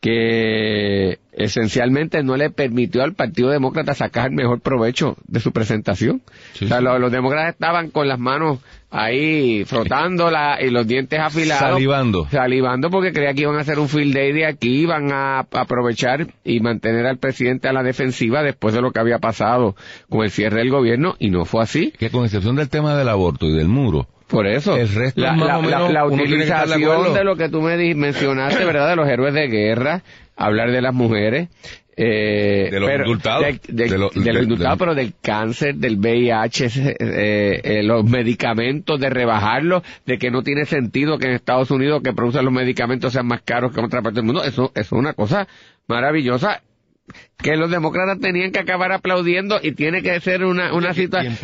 que 0.00 1.20
esencialmente 1.30 2.24
no 2.24 2.36
le 2.36 2.50
permitió 2.50 3.04
al 3.04 3.14
Partido 3.14 3.50
Demócrata 3.50 3.94
sacar 3.94 4.30
el 4.30 4.34
mejor 4.34 4.58
provecho 4.60 5.16
de 5.28 5.38
su 5.38 5.52
presentación. 5.52 6.20
Sí, 6.54 6.64
o 6.64 6.68
sea, 6.68 6.80
los 6.80 7.12
demócratas 7.12 7.54
estaban 7.54 7.92
con 7.92 8.08
las 8.08 8.18
manos 8.18 8.58
ahí 8.90 9.64
frotándola 9.64 10.58
y 10.60 10.70
los 10.70 10.86
dientes 10.86 11.18
afilados. 11.20 11.72
Salivando. 11.74 12.26
Salivando 12.30 12.90
porque 12.90 13.12
creía 13.12 13.34
que 13.34 13.42
iban 13.42 13.56
a 13.56 13.60
hacer 13.60 13.78
un 13.78 13.88
field 13.88 14.14
day 14.14 14.32
de 14.32 14.46
aquí, 14.46 14.80
iban 14.82 15.12
a 15.12 15.40
aprovechar 15.40 16.26
y 16.44 16.60
mantener 16.60 17.06
al 17.06 17.18
presidente 17.18 17.68
a 17.68 17.72
la 17.72 17.82
defensiva 17.82 18.42
después 18.42 18.74
de 18.74 18.80
lo 18.82 18.90
que 18.92 19.00
había 19.00 19.18
pasado 19.18 19.76
con 20.08 20.22
el 20.24 20.30
cierre 20.30 20.58
del 20.60 20.70
gobierno 20.70 21.16
y 21.18 21.30
no 21.30 21.44
fue 21.44 21.62
así. 21.62 21.92
Que 21.98 22.10
con 22.10 22.24
excepción 22.24 22.56
del 22.56 22.68
tema 22.68 22.96
del 22.96 23.08
aborto 23.08 23.46
y 23.46 23.52
del 23.52 23.68
muro, 23.68 24.06
Por 24.28 24.46
eso, 24.46 24.76
El 24.76 24.88
resto 24.94 25.20
la, 25.22 25.30
es 25.32 25.36
más 25.38 25.46
la- 25.48 25.58
o 25.58 25.62
menos, 25.62 25.90
la- 25.92 26.02
de 26.02 26.06
utilización 26.14 26.82
acuerdo. 26.82 27.14
de 27.14 27.24
lo 27.24 27.36
que 27.36 27.48
tú 27.48 27.62
me 27.62 27.94
mencionaste, 27.94 28.62
¿verdad? 28.64 28.90
De 28.90 28.96
los 28.96 29.08
héroes 29.08 29.32
de 29.32 29.48
guerra, 29.48 30.02
hablar 30.36 30.70
de 30.70 30.82
las 30.82 30.92
mujeres, 30.94 31.48
eh, 32.00 32.68
De 32.70 32.78
los 32.80 32.88
pero- 32.88 33.04
indultados. 33.04 33.44
de, 33.44 33.60
de- 33.68 33.88
De 33.88 33.98
lo- 33.98 34.10
de 34.10 34.32
los 34.32 34.42
indultados, 34.44 34.78
pero 34.78 34.94
del 34.94 35.14
cáncer, 35.20 35.74
del 35.74 35.98
VIH, 35.98 36.66
eh, 37.00 37.60
eh, 37.64 37.82
los 37.82 38.04
medicamentos, 38.04 39.00
de 39.00 39.10
rebajarlos, 39.10 39.82
de 40.06 40.16
que 40.18 40.30
no 40.30 40.42
tiene 40.42 40.64
sentido 40.64 41.18
que 41.18 41.26
en 41.26 41.32
Estados 41.32 41.70
Unidos 41.72 42.00
que 42.02 42.12
producen 42.12 42.44
los 42.44 42.54
medicamentos 42.54 43.12
sean 43.12 43.26
más 43.26 43.42
caros 43.42 43.72
que 43.72 43.80
en 43.80 43.86
otra 43.86 44.00
parte 44.00 44.16
del 44.16 44.24
mundo. 44.26 44.44
Eso, 44.44 44.70
eso 44.74 44.80
es 44.80 44.92
una 44.92 45.12
cosa 45.14 45.48
maravillosa 45.88 46.62
que 47.38 47.56
los 47.56 47.70
demócratas 47.70 48.20
tenían 48.20 48.52
que 48.52 48.58
acabar 48.60 48.92
aplaudiendo 48.92 49.58
y 49.62 49.72
tiene 49.72 50.02
que 50.02 50.20
ser 50.20 50.44
una, 50.44 50.72
una 50.74 50.92
situación 50.94 51.36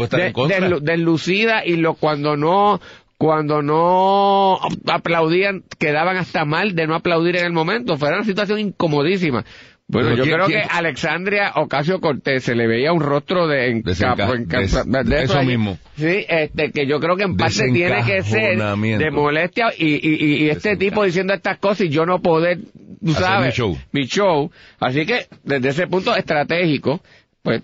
deslucida 0.83 1.65
y 1.65 1.77
lo 1.77 1.95
cuando 1.95 2.37
no 2.37 2.81
cuando 3.17 3.63
no 3.63 4.59
aplaudían 4.89 5.63
quedaban 5.79 6.17
hasta 6.17 6.45
mal 6.45 6.75
de 6.75 6.87
no 6.87 6.95
aplaudir 6.95 7.37
en 7.37 7.47
el 7.47 7.53
momento 7.53 7.97
fue 7.97 8.09
una 8.11 8.25
situación 8.25 8.59
incomodísima 8.59 9.45
bueno, 9.87 10.09
Pero 10.09 10.17
yo 10.17 10.23
¿quién- 10.25 10.35
creo 10.37 10.47
quién- 10.47 10.63
que 10.63 10.69
Alexandria 10.71 11.53
Ocasio 11.57 12.01
Cortés 12.01 12.43
se 12.45 12.55
le 12.55 12.67
veía 12.67 12.93
un 12.93 13.01
rostro 13.03 13.47
de 13.47 13.75
Desenca- 13.83 14.13
encapo, 14.15 14.35
encapo- 14.35 14.85
des- 14.87 15.07
de 15.07 15.23
eso 15.23 15.43
mismo. 15.43 15.79
Sí, 15.97 16.25
este, 16.29 16.73
que 16.73 16.87
yo 16.87 16.99
creo 17.01 17.17
que 17.17 17.25
en 17.25 17.37
parte 17.37 17.71
tiene 17.73 18.03
que 18.05 18.23
ser 18.23 18.59
de 18.59 19.11
molestia 19.11 19.73
y, 19.77 19.95
y, 19.95 20.15
y- 20.25 20.35
y 20.45 20.49
este 20.51 20.71
Desenca- 20.71 20.79
tipo 20.79 21.05
diciendo 21.05 21.35
estas 21.35 21.59
cosas 21.59 21.83
y 21.83 21.89
yo 21.91 22.07
no 22.07 22.21
poder, 22.23 22.59
tú 23.05 23.11
Hacer 23.13 23.23
sabes, 23.25 23.47
mi 23.49 23.53
show. 23.53 23.79
mi 23.93 24.07
show. 24.07 24.51
Así 24.81 25.05
que 25.05 25.27
desde 25.43 25.69
ese 25.69 25.87
punto 25.87 26.17
estratégico, 26.17 27.03
pues 27.43 27.63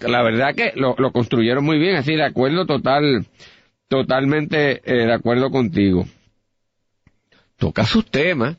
la 0.00 0.22
verdad 0.22 0.54
que 0.56 0.72
lo, 0.74 0.96
lo 0.98 1.12
construyeron 1.12 1.64
muy 1.64 1.78
bien, 1.78 1.94
así 1.96 2.14
de 2.16 2.24
acuerdo 2.24 2.66
total, 2.66 3.24
totalmente 3.88 4.82
eh, 4.84 5.06
de 5.06 5.12
acuerdo 5.12 5.50
contigo. 5.50 6.04
Toca 7.58 7.84
sus 7.84 8.04
temas 8.10 8.56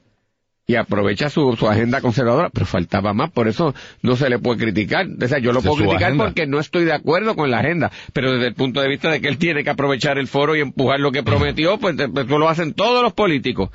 y 0.67 0.75
aprovecha 0.75 1.29
su, 1.29 1.55
su 1.57 1.67
agenda 1.67 2.01
conservadora, 2.01 2.49
pero 2.49 2.65
faltaba 2.65 3.13
más, 3.13 3.31
por 3.31 3.47
eso 3.47 3.73
no 4.01 4.15
se 4.15 4.29
le 4.29 4.39
puede 4.39 4.59
criticar. 4.59 5.07
O 5.21 5.27
sea, 5.27 5.39
yo 5.39 5.51
lo 5.51 5.61
puedo 5.61 5.75
criticar 5.75 6.03
agenda. 6.03 6.25
porque 6.25 6.47
no 6.47 6.59
estoy 6.59 6.85
de 6.85 6.93
acuerdo 6.93 7.35
con 7.35 7.51
la 7.51 7.59
agenda, 7.59 7.91
pero 8.13 8.33
desde 8.33 8.47
el 8.47 8.53
punto 8.53 8.81
de 8.81 8.87
vista 8.87 9.11
de 9.11 9.21
que 9.21 9.27
él 9.27 9.37
tiene 9.37 9.63
que 9.63 9.69
aprovechar 9.69 10.17
el 10.17 10.27
foro 10.27 10.55
y 10.55 10.61
empujar 10.61 10.99
lo 10.99 11.11
que 11.11 11.23
prometió, 11.23 11.77
pues 11.77 11.95
pues, 11.95 12.25
eso 12.25 12.37
lo 12.37 12.47
hacen 12.47 12.73
todos 12.73 13.03
los 13.03 13.13
políticos. 13.13 13.69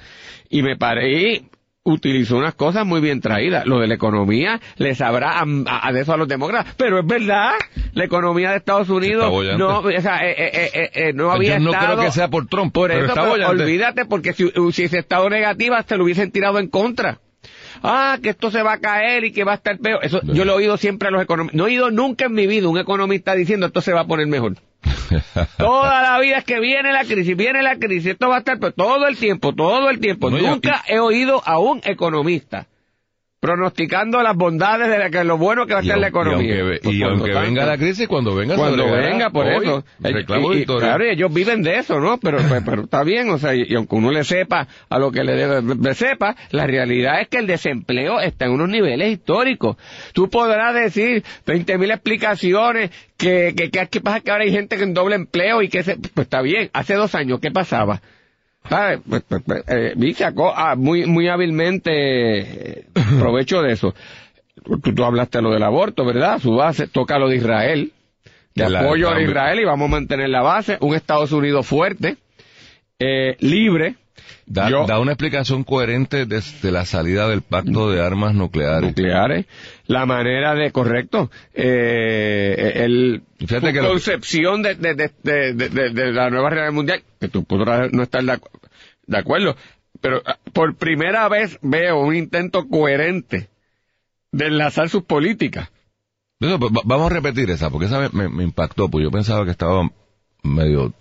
Y 0.49 0.63
me 0.63 0.77
paré 0.77 1.43
utilizó 1.87 2.37
unas 2.37 2.55
cosas 2.55 2.85
muy 2.85 3.01
bien 3.01 3.21
traídas. 3.21 3.65
Lo 3.67 3.79
de 3.79 3.87
la 3.87 3.95
economía 3.95 4.61
le 4.77 4.95
sabrá 4.95 5.39
a, 5.39 5.45
a- 5.67 5.89
a 5.89 5.91
eso 5.99 6.13
a 6.13 6.17
los 6.17 6.29
demócratas, 6.29 6.75
pero 6.77 6.99
es 6.99 7.07
verdad, 7.07 7.53
la 7.93 8.05
economía 8.05 8.51
de 8.51 8.57
Estados 8.59 8.89
Unidos 8.91 9.33
no, 9.57 9.79
o 9.79 10.01
sea, 10.01 10.29
eh, 10.29 10.35
eh, 10.37 10.71
eh, 10.75 10.91
eh, 10.95 11.13
no 11.15 11.31
había 11.31 11.59
Yo 11.59 11.65
no 11.65 11.71
estado... 11.73 11.95
creo 11.95 12.07
que 12.07 12.13
sea 12.13 12.29
por 12.29 12.47
Trump, 12.49 12.73
Por 12.75 12.91
pero 12.91 13.07
eso, 13.07 13.15
pero 13.15 13.49
olvídate, 13.49 14.05
porque 14.05 14.33
si, 14.33 14.51
si 14.73 14.85
estado 14.85 15.31
negativa, 15.31 15.83
se 15.83 15.97
lo 15.97 16.05
hubiesen 16.05 16.31
tirado 16.33 16.59
en 16.59 16.69
contra. 16.69 17.21
Ah, 17.83 18.19
que 18.23 18.31
esto 18.31 18.51
se 18.51 18.63
va 18.63 18.73
a 18.75 18.79
caer 18.79 19.25
y 19.25 19.33
que 19.33 19.45
va 19.45 19.53
a 19.53 19.55
estar 19.57 19.79
peor. 19.79 20.01
Eso 20.03 20.21
yo 20.25 20.45
lo 20.45 20.53
he 20.53 20.57
oído 20.57 20.77
siempre 20.79 21.09
a 21.09 21.11
los 21.11 21.23
economistas. 21.23 21.57
No 21.57 21.65
he 21.65 21.67
oído 21.67 21.91
nunca 21.91 22.25
en 22.27 22.33
mi 22.33 22.47
vida 22.47 22.69
un 22.69 22.79
economista 22.79 23.35
diciendo 23.35 23.67
esto 23.67 23.81
se 23.83 23.93
va 23.93 24.01
a 24.01 24.07
poner 24.07 24.27
mejor. 24.27 24.55
Toda 25.59 26.03
la 26.03 26.19
vida 26.21 26.39
es 26.39 26.45
que 26.45 26.61
viene 26.61 26.93
la 26.93 27.05
crisis, 27.05 27.37
viene 27.37 27.63
la 27.63 27.77
crisis, 27.77 28.13
esto 28.13 28.29
va 28.29 28.37
a 28.37 28.39
estar. 28.39 28.59
Todo 28.73 29.07
el 29.09 29.17
tiempo, 29.17 29.55
todo 29.55 29.91
el 29.91 30.01
tiempo. 30.01 30.31
No, 30.31 30.39
y- 30.39 30.43
nunca 30.43 30.83
he 30.89 30.99
oído 30.99 31.43
a 31.45 31.59
un 31.59 31.81
economista 31.85 32.67
pronosticando 33.41 34.23
las 34.23 34.35
bondades 34.35 34.89
de 34.89 34.99
la, 34.99 35.11
que 35.11 35.23
lo 35.23 35.37
bueno 35.39 35.67
que 35.67 35.75
va 35.75 35.81
a 35.81 35.83
Y 35.83 35.87
estar 35.87 35.99
la 35.99 36.07
aunque- 36.09 36.21
economía. 36.21 36.55
Y 36.57 36.59
aunque, 36.61 36.79
Pues, 36.83 36.95
y 36.95 36.99
por 37.01 37.09
lo 37.09 37.15
aunque 37.17 37.33
tanto, 37.33 37.47
venga 37.49 37.67
la 37.67 37.77
crisis, 37.79 38.09
cuando 38.09 38.35
venga 38.35 38.57
cuando 38.57 38.91
venga, 38.91 39.31
por 39.31 39.47
Hoy, 39.47 39.65
eso. 39.67 39.85
Reclamo 40.01 40.55
Y- 40.55 40.59
y- 40.63 40.65
claro, 40.65 41.05
y 41.07 41.11
ellos 41.11 41.33
viven 41.33 41.63
de 41.63 41.79
eso, 41.79 42.01
¿no? 42.01 42.19
Pero, 42.19 42.39
pero, 42.49 42.63
pero 42.65 42.83
está 42.85 43.03
bien, 43.05 43.29
o 43.31 43.39
sea, 43.39 43.55
y, 43.55 43.65
y 43.69 43.75
aunque 43.75 43.95
uno 43.95 44.11
le 44.11 44.25
sepa 44.25 44.67
a 44.89 44.99
lo 44.99 45.13
que 45.13 45.23
le 45.23 45.33
debe 45.35 45.75
le 45.77 45.95
sepa, 45.95 46.35
la 46.51 46.67
realidad 46.67 47.21
es 47.21 47.29
que 47.29 47.39
el 47.39 47.47
desempleo 47.47 48.21
está 48.21 48.47
en 48.47 48.53
unos 48.53 48.69
niveles 48.69 49.13
históricos. 49.13 49.77
Tú 50.13 50.29
podrás 50.31 50.75
decir 50.75 51.23
20 51.47 51.79
mil 51.79 51.91
explicaciones 51.91 52.91
que, 53.17 53.55
que, 53.57 53.71
que, 53.71 53.87
que 53.87 54.01
pasa 54.01 54.21
que 54.21 54.31
ahora 54.31 54.45
hay 54.45 54.53
gente 54.53 54.77
que 54.77 54.83
en 54.83 54.95
doble 54.95 55.15
empleo 55.17 55.63
y 55.63 55.69
que 55.69 55.83
se, 55.83 55.97
pues 55.97 56.27
está 56.27 56.41
bien. 56.43 56.71
Hace 56.73 56.95
dos 56.95 57.15
años, 57.15 57.39
¿qué 57.41 57.51
pasaba? 57.51 58.01
Pues, 58.69 59.23
pues, 59.29 59.43
pues, 59.45 59.65
eh, 59.69 60.15
sacó 60.15 60.53
ah, 60.55 60.75
muy, 60.77 61.07
muy 61.07 61.29
hábilmente 61.29 61.91
eh, 62.41 62.87
provecho 63.19 63.63
de 63.63 63.73
eso. 63.73 63.95
Tú, 64.65 64.95
tú 64.95 65.05
hablaste 65.05 65.41
lo 65.41 65.51
del 65.51 65.63
aborto, 65.63 66.05
¿verdad? 66.05 66.39
Su 66.41 66.55
base 66.57 66.87
toca 66.89 67.19
lo 67.19 67.29
de 67.29 67.37
Israel, 67.37 67.93
de 68.55 68.65
apoyo 68.65 69.11
a. 69.11 69.21
Israel 69.21 69.61
y 69.61 69.65
vamos 69.65 69.89
a 69.89 69.93
mantener 69.93 70.29
la 70.31 70.43
base. 70.43 70.79
Un 70.81 70.95
Estados 70.95 71.33
Unidos 71.33 71.67
fuerte, 71.67 72.17
eh, 72.99 73.37
libre, 73.41 73.95
Da, 74.47 74.71
Yo- 74.71 74.87
da 74.87 74.99
una 75.01 75.13
explicación 75.13 75.65
coherente 75.65 76.25
desde 76.27 76.71
la 76.71 76.85
salida 76.85 77.29
del 77.29 77.43
pacto 77.43 77.91
de 77.91 78.01
armas 78.01 78.35
nucleares. 78.35 78.83
nucleares, 78.91 79.47
la 79.87 80.07
manera 80.07 80.55
de, 80.55 80.71
correcto, 80.71 81.31
eh, 81.53 82.73
el, 82.85 83.23
Fíjate 83.39 83.73
que 83.73 83.83
lo- 83.83 83.89
concepción 83.89 84.63
de, 84.63 84.75
de, 84.77 84.95
de, 85.23 85.53
de, 85.91 86.13
la 86.13 86.31
nueva 86.31 86.51
realidad 86.51 86.73
mundial, 86.73 87.03
que 87.21 87.29
tú 87.29 87.45
podrás 87.45 87.93
no 87.93 88.03
estar 88.05 88.23
de, 88.23 88.33
acu- 88.33 88.51
de 89.07 89.19
acuerdo, 89.19 89.57
pero 90.01 90.23
ah, 90.25 90.39
por 90.53 90.77
primera 90.77 91.29
vez 91.29 91.59
veo 91.63 92.01
un 92.01 92.15
intento 92.15 92.69
coherente 92.69 93.49
de 94.33 94.47
enlazar 94.47 94.89
sus 94.89 95.03
políticas. 95.03 95.71
Eso, 96.39 96.59
pues, 96.59 96.71
vamos 96.85 97.11
a 97.11 97.15
repetir 97.15 97.51
esa, 97.51 97.71
porque 97.71 97.87
esa 97.87 97.99
me, 97.99 98.09
me- 98.11 98.29
me 98.29 98.45
impactó, 98.45 98.89
pues 98.89 99.03
yo 99.03 99.11
pensaba 99.11 99.45
que 99.45 99.51
estaba 99.51 99.91
medio 100.43 100.93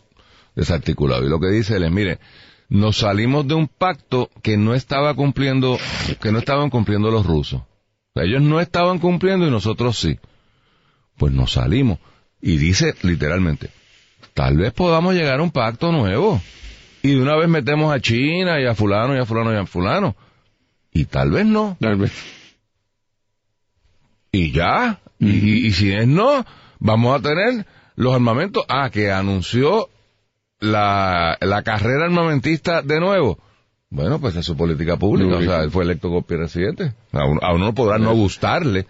desarticulado. 0.55 1.25
Y 1.25 1.29
lo 1.29 1.39
que 1.39 1.47
dice 1.49 1.75
él 1.75 1.83
es, 1.83 1.91
mire, 1.91 2.19
nos 2.69 2.97
salimos 2.97 3.47
de 3.47 3.53
un 3.53 3.67
pacto 3.67 4.29
que 4.41 4.57
no 4.57 4.73
estaba 4.73 5.13
cumpliendo, 5.13 5.77
que 6.21 6.31
no 6.31 6.39
estaban 6.39 6.69
cumpliendo 6.69 7.11
los 7.11 7.25
rusos. 7.25 7.61
Ellos 8.15 8.41
no 8.41 8.59
estaban 8.61 8.99
cumpliendo 8.99 9.45
y 9.47 9.51
nosotros 9.51 9.97
sí. 9.99 10.17
Pues 11.17 11.33
nos 11.33 11.53
salimos. 11.53 11.99
Y 12.41 12.57
dice 12.57 12.93
literalmente, 13.03 13.69
tal 14.33 14.57
vez 14.57 14.71
podamos 14.73 15.13
llegar 15.15 15.39
a 15.39 15.43
un 15.43 15.51
pacto 15.51 15.91
nuevo. 15.91 16.41
Y 17.03 17.09
de 17.15 17.21
una 17.21 17.35
vez 17.35 17.47
metemos 17.47 17.93
a 17.93 17.99
China 17.99 18.59
y 18.59 18.65
a 18.65 18.73
fulano 18.73 19.15
y 19.15 19.19
a 19.19 19.25
fulano 19.25 19.53
y 19.53 19.57
a 19.57 19.65
fulano. 19.65 20.15
Y 20.91 21.05
tal 21.05 21.29
vez 21.31 21.45
no. 21.45 21.77
Tal 21.79 21.97
vez. 21.97 22.11
y 24.31 24.51
ya. 24.51 24.99
Y, 25.19 25.29
y- 25.29 25.67
y 25.67 25.71
si 25.71 25.91
es 25.93 26.07
no, 26.07 26.45
vamos 26.79 27.17
a 27.19 27.21
tener 27.21 27.65
los 27.95 28.13
armamentos. 28.13 28.63
Ah, 28.67 28.89
que 28.91 29.11
anunció 29.11 29.89
la, 30.59 31.37
la 31.41 31.63
carrera 31.63 32.05
armamentista 32.05 32.81
de 32.81 32.99
nuevo. 32.99 33.39
Bueno, 33.89 34.19
pues 34.19 34.35
es 34.35 34.45
su 34.45 34.57
política 34.57 34.97
pública. 34.97 35.37
O 35.37 35.41
sea, 35.41 35.61
él 35.63 35.71
fue 35.71 35.83
electo 35.83 36.09
como 36.09 36.23
presidente. 36.23 36.93
A 37.11 37.25
uno, 37.25 37.39
a 37.41 37.53
uno 37.53 37.73
podrá 37.73 37.97
no 37.97 38.13
gustarle. 38.13 38.85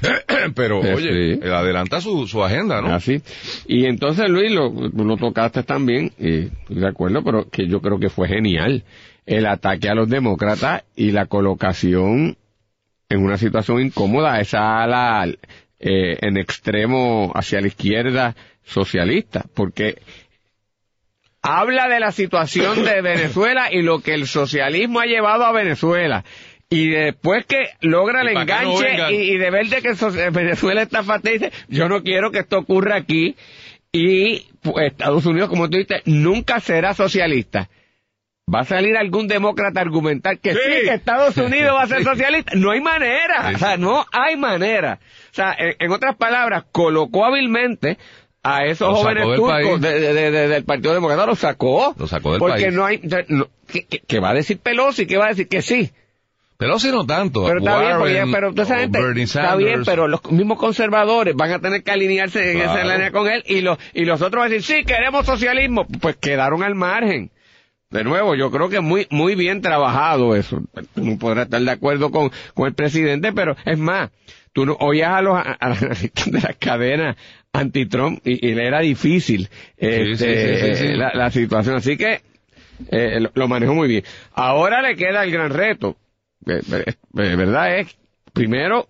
Pero, 0.54 0.84
Eh, 0.84 0.94
oye, 0.94 1.34
sí. 1.36 1.48
adelanta 1.48 2.00
su, 2.00 2.26
su 2.26 2.42
agenda, 2.42 2.82
¿no? 2.82 2.94
Así. 2.94 3.22
Y 3.66 3.86
entonces, 3.86 4.28
Luis, 4.28 4.50
lo, 4.50 4.70
lo 4.70 5.16
tocaste 5.16 5.62
también, 5.62 6.12
y 6.18 6.48
de 6.74 6.88
acuerdo, 6.88 7.22
pero 7.22 7.48
que 7.48 7.66
yo 7.68 7.80
creo 7.80 7.98
que 7.98 8.10
fue 8.10 8.28
genial 8.28 8.84
el 9.26 9.46
ataque 9.46 9.88
a 9.88 9.94
los 9.94 10.08
demócratas 10.08 10.84
y 10.96 11.12
la 11.12 11.26
colocación 11.26 12.36
en 13.08 13.22
una 13.22 13.38
situación 13.38 13.80
incómoda 13.80 14.40
esa 14.40 14.82
ala 14.82 15.26
eh, 15.26 16.18
en 16.20 16.36
extremo 16.36 17.32
hacia 17.34 17.60
la 17.60 17.68
izquierda 17.68 18.34
socialista, 18.64 19.46
porque 19.54 19.98
habla 21.48 21.88
de 21.88 22.00
la 22.00 22.12
situación 22.12 22.84
de 22.84 23.00
Venezuela 23.00 23.72
y 23.72 23.82
lo 23.82 24.00
que 24.00 24.14
el 24.14 24.26
socialismo 24.26 25.00
ha 25.00 25.06
llevado 25.06 25.44
a 25.44 25.52
Venezuela. 25.52 26.24
Y 26.70 26.90
después 26.90 27.46
que 27.46 27.70
logra 27.80 28.20
el 28.22 28.34
no 28.34 28.40
enganche 28.42 29.12
y, 29.14 29.32
y 29.32 29.38
de 29.38 29.50
ver 29.50 29.66
de 29.68 29.80
que 29.80 29.94
so- 29.94 30.12
Venezuela 30.32 30.82
está 30.82 31.02
fatal, 31.02 31.32
dice, 31.32 31.52
yo 31.68 31.88
no 31.88 32.02
quiero 32.02 32.30
que 32.30 32.40
esto 32.40 32.58
ocurra 32.58 32.96
aquí. 32.96 33.36
Y 33.90 34.40
pues, 34.60 34.92
Estados 34.92 35.24
Unidos, 35.24 35.48
como 35.48 35.70
tú 35.70 35.78
dices, 35.78 36.02
nunca 36.04 36.60
será 36.60 36.92
socialista. 36.92 37.70
¿Va 38.54 38.60
a 38.60 38.64
salir 38.64 38.96
algún 38.96 39.28
demócrata 39.28 39.80
a 39.80 39.82
argumentar 39.82 40.38
que 40.38 40.52
sí, 40.54 40.58
Sí. 40.62 40.86
que 40.86 40.94
Estados 40.94 41.36
Unidos 41.36 41.74
va 41.74 41.82
a 41.82 41.86
ser 41.86 42.02
socialista? 42.02 42.52
No 42.54 42.70
hay 42.70 42.80
manera. 42.80 43.50
O 43.54 43.58
sea, 43.58 43.76
no 43.76 44.06
hay 44.12 44.36
manera. 44.36 44.98
O 45.30 45.34
sea, 45.34 45.54
en, 45.58 45.74
en 45.78 45.90
otras 45.90 46.16
palabras, 46.16 46.64
colocó 46.72 47.24
hábilmente 47.26 47.98
a 48.56 48.64
esos 48.66 48.96
jóvenes 48.98 49.26
del 49.26 49.36
turcos 49.36 49.52
país. 49.52 49.80
de- 49.80 50.00
de- 50.00 50.12
de- 50.14 50.30
de- 50.30 50.48
del 50.48 50.64
Partido 50.64 50.94
Demócrata, 50.94 51.26
los 51.26 51.38
sacó. 51.38 51.94
Lo 51.98 52.06
sacó 52.06 52.32
del 52.32 52.38
porque 52.40 52.62
país. 52.64 52.74
no 52.74 52.84
hay... 52.86 53.00
no- 53.28 53.48
¿qué, 54.06 54.20
va 54.20 54.30
a 54.30 54.34
decir 54.34 54.58
Pelosi? 54.58 55.06
¿Qué 55.06 55.16
va 55.16 55.26
a 55.26 55.28
decir? 55.28 55.48
Que 55.48 55.62
sí. 55.62 55.90
Pelosi 56.56 56.90
no 56.90 57.06
tanto. 57.06 57.44
Pero 57.44 57.58
está 57.60 57.80
bien, 57.80 57.98
porque 57.98 58.24
pero 58.32 58.50
toda 58.50 58.62
esa 58.64 58.78
gente, 58.78 58.98
está 59.22 59.54
bien, 59.54 59.84
pero 59.84 60.08
los 60.08 60.20
mismos 60.32 60.58
conservadores 60.58 61.36
van 61.36 61.52
a 61.52 61.60
tener 61.60 61.84
que 61.84 61.90
alinearse 61.92 62.50
en 62.52 62.60
esa 62.62 62.82
línea 62.82 63.12
con 63.12 63.28
él 63.28 63.44
y 63.46 63.60
los, 63.60 63.78
y 63.94 64.04
los 64.04 64.20
otros 64.22 64.40
van 64.42 64.50
a 64.50 64.54
decir, 64.54 64.78
sí, 64.78 64.84
queremos 64.84 65.24
socialismo. 65.24 65.86
Pues 66.00 66.16
quedaron 66.16 66.64
al 66.64 66.74
margen. 66.74 67.30
De 67.90 68.04
nuevo, 68.04 68.34
yo 68.34 68.50
creo 68.50 68.68
que 68.68 68.80
muy, 68.80 69.06
muy 69.10 69.34
bien 69.36 69.62
trabajado 69.62 70.34
eso. 70.36 70.60
Tú 70.94 71.04
no 71.04 71.16
podrás 71.16 71.44
estar 71.46 71.60
de 71.62 71.70
acuerdo 71.70 72.10
con, 72.10 72.30
con 72.54 72.66
el 72.66 72.74
presidente, 72.74 73.32
pero 73.32 73.56
es 73.64 73.78
más, 73.78 74.10
tú 74.52 74.66
no, 74.66 74.74
oías 74.80 75.10
a 75.12 75.22
los 75.22 75.34
a- 75.36 75.56
a- 75.60 75.74
de 75.74 76.40
las 76.40 76.56
cadenas 76.58 77.16
anti-Trump 77.52 78.20
y, 78.26 78.46
y 78.48 78.54
le 78.54 78.66
era 78.66 78.80
difícil 78.80 79.48
este, 79.76 80.16
sí, 80.16 80.24
sí, 80.24 80.74
sí, 80.76 80.88
sí. 80.88 80.94
La, 80.94 81.12
la 81.14 81.30
situación. 81.30 81.76
Así 81.76 81.96
que 81.96 82.20
eh, 82.90 83.18
lo, 83.20 83.30
lo 83.34 83.48
manejó 83.48 83.74
muy 83.74 83.88
bien. 83.88 84.04
Ahora 84.32 84.82
le 84.82 84.94
queda 84.96 85.24
el 85.24 85.30
gran 85.30 85.50
reto. 85.52 85.96
Eh, 86.46 86.60
eh, 86.72 86.84
eh, 86.86 86.94
verdad 87.36 87.78
es, 87.78 87.96
primero, 88.32 88.88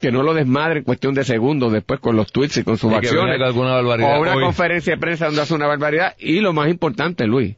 que 0.00 0.10
no 0.12 0.22
lo 0.22 0.34
desmadre 0.34 0.78
en 0.78 0.84
cuestión 0.84 1.14
de 1.14 1.24
segundos 1.24 1.72
después 1.72 2.00
con 2.00 2.16
los 2.16 2.32
tweets 2.32 2.58
y 2.58 2.64
con 2.64 2.78
sus 2.78 2.92
Y 2.92 2.96
acciones. 2.96 3.40
alguna 3.40 3.78
O 3.78 4.20
una 4.20 4.34
hoy. 4.34 4.42
conferencia 4.42 4.94
de 4.94 5.00
prensa 5.00 5.26
donde 5.26 5.42
hace 5.42 5.54
una 5.54 5.66
barbaridad. 5.66 6.14
Y 6.18 6.40
lo 6.40 6.52
más 6.52 6.68
importante, 6.68 7.26
Luis, 7.26 7.56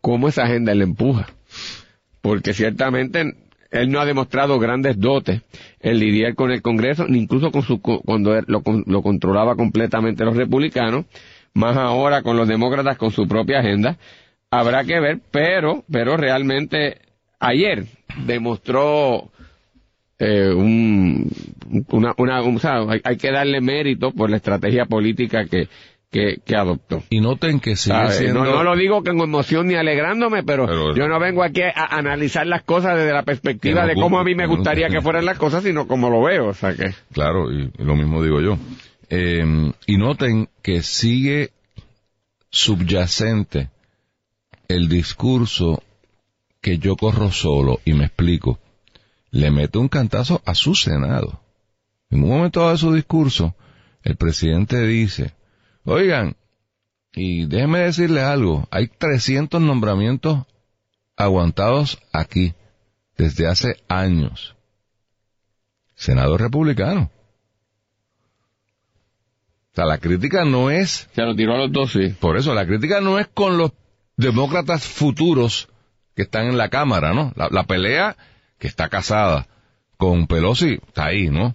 cómo 0.00 0.28
esa 0.28 0.44
agenda 0.44 0.74
le 0.74 0.84
empuja. 0.84 1.26
Porque 2.20 2.52
ciertamente 2.54 3.34
él 3.70 3.90
no 3.90 4.00
ha 4.00 4.04
demostrado 4.04 4.58
grandes 4.58 4.98
dotes 4.98 5.42
en 5.80 5.98
lidiar 5.98 6.34
con 6.34 6.50
el 6.50 6.62
Congreso, 6.62 7.06
ni 7.08 7.18
incluso 7.18 7.50
con 7.52 7.62
su, 7.62 7.80
cuando 7.80 8.36
él 8.36 8.44
lo, 8.48 8.62
lo 8.86 9.02
controlaba 9.02 9.56
completamente 9.56 10.24
los 10.24 10.36
republicanos, 10.36 11.04
más 11.54 11.76
ahora 11.76 12.22
con 12.22 12.36
los 12.36 12.48
demócratas 12.48 12.96
con 12.96 13.10
su 13.10 13.26
propia 13.28 13.60
agenda. 13.60 13.96
Habrá 14.50 14.84
que 14.84 14.98
ver, 14.98 15.20
pero, 15.30 15.84
pero 15.90 16.16
realmente 16.16 16.98
ayer 17.38 17.84
demostró 18.26 19.30
eh, 20.18 20.50
un, 20.54 21.30
una, 21.90 22.14
un- 22.18 22.56
o 22.56 22.58
sea, 22.58 22.84
hay 23.04 23.16
que 23.16 23.30
darle 23.30 23.60
mérito 23.60 24.10
por 24.12 24.28
la 24.30 24.36
estrategia 24.36 24.84
política 24.86 25.46
que, 25.46 25.68
que, 26.10 26.40
que 26.44 26.56
adoptó. 26.56 27.02
Y 27.08 27.20
noten 27.20 27.60
que 27.60 27.76
sigue. 27.76 28.32
No, 28.32 28.44
no 28.44 28.64
lo 28.64 28.76
digo 28.76 29.02
con 29.02 29.20
emoción 29.20 29.68
ni 29.68 29.74
alegrándome, 29.74 30.42
pero, 30.42 30.66
Pero- 30.66 30.94
yo 30.94 31.08
no 31.08 31.20
vengo 31.20 31.42
aquí 31.42 31.62
a 31.62 31.72
analizar 31.96 32.46
las 32.46 32.62
cosas 32.62 32.96
desde 32.96 33.12
la 33.12 33.22
perspectiva 33.22 33.86
de 33.86 33.94
cómo 33.94 34.18
a 34.18 34.24
mí 34.24 34.34
me 34.34 34.46
gustaría 34.46 34.88
que 34.88 35.00
fueran 35.00 35.24
las 35.24 35.38
cosas, 35.38 35.62
sino 35.62 35.86
como 35.86 36.10
lo 36.10 36.22
veo. 36.22 36.48
O 36.48 36.54
sea 36.54 36.74
que, 36.74 36.92
Claro, 37.12 37.52
y, 37.52 37.70
lo 37.78 37.94
mismo 37.94 38.22
digo 38.22 38.40
yo. 38.40 38.58
Eh, 39.08 39.72
y 39.86 39.96
noten 39.96 40.48
que 40.62 40.82
sigue 40.82 41.50
subyacente 42.50 43.70
el 44.68 44.88
discurso 44.88 45.82
que 46.60 46.78
yo 46.78 46.96
corro 46.96 47.30
solo, 47.30 47.80
y 47.84 47.94
me 47.94 48.04
explico, 48.04 48.58
le 49.30 49.50
mete 49.50 49.78
un 49.78 49.88
cantazo 49.88 50.42
a 50.44 50.54
su 50.54 50.74
Senado. 50.74 51.40
En 52.10 52.22
un 52.24 52.30
momento 52.30 52.68
de 52.68 52.76
su 52.76 52.92
discurso, 52.92 53.54
el 54.02 54.16
presidente 54.16 54.84
dice, 54.86 55.32
oigan, 55.90 56.36
y 57.12 57.46
déjenme 57.46 57.80
decirles 57.80 58.22
algo, 58.22 58.68
hay 58.70 58.86
300 58.86 59.60
nombramientos 59.60 60.46
aguantados 61.16 61.98
aquí 62.12 62.54
desde 63.16 63.48
hace 63.48 63.76
años. 63.88 64.56
Senado 65.94 66.38
republicano. 66.38 67.10
O 69.72 69.74
sea, 69.74 69.84
la 69.84 69.98
crítica 69.98 70.44
no 70.44 70.70
es, 70.70 71.08
se 71.12 71.22
lo 71.22 71.34
tiró 71.34 71.54
a 71.54 71.58
los 71.58 71.72
dos, 71.72 71.92
sí. 71.92 72.08
por 72.20 72.36
eso, 72.36 72.54
la 72.54 72.66
crítica 72.66 73.00
no 73.00 73.18
es 73.18 73.28
con 73.28 73.58
los 73.58 73.72
demócratas 74.16 74.86
futuros 74.86 75.68
que 76.14 76.22
están 76.22 76.46
en 76.46 76.58
la 76.58 76.68
Cámara, 76.68 77.12
¿no? 77.12 77.32
La, 77.36 77.48
la 77.50 77.64
pelea 77.64 78.16
que 78.58 78.66
está 78.66 78.88
casada 78.88 79.46
con 79.96 80.26
Pelosi 80.26 80.78
está 80.86 81.06
ahí, 81.06 81.28
¿no? 81.28 81.54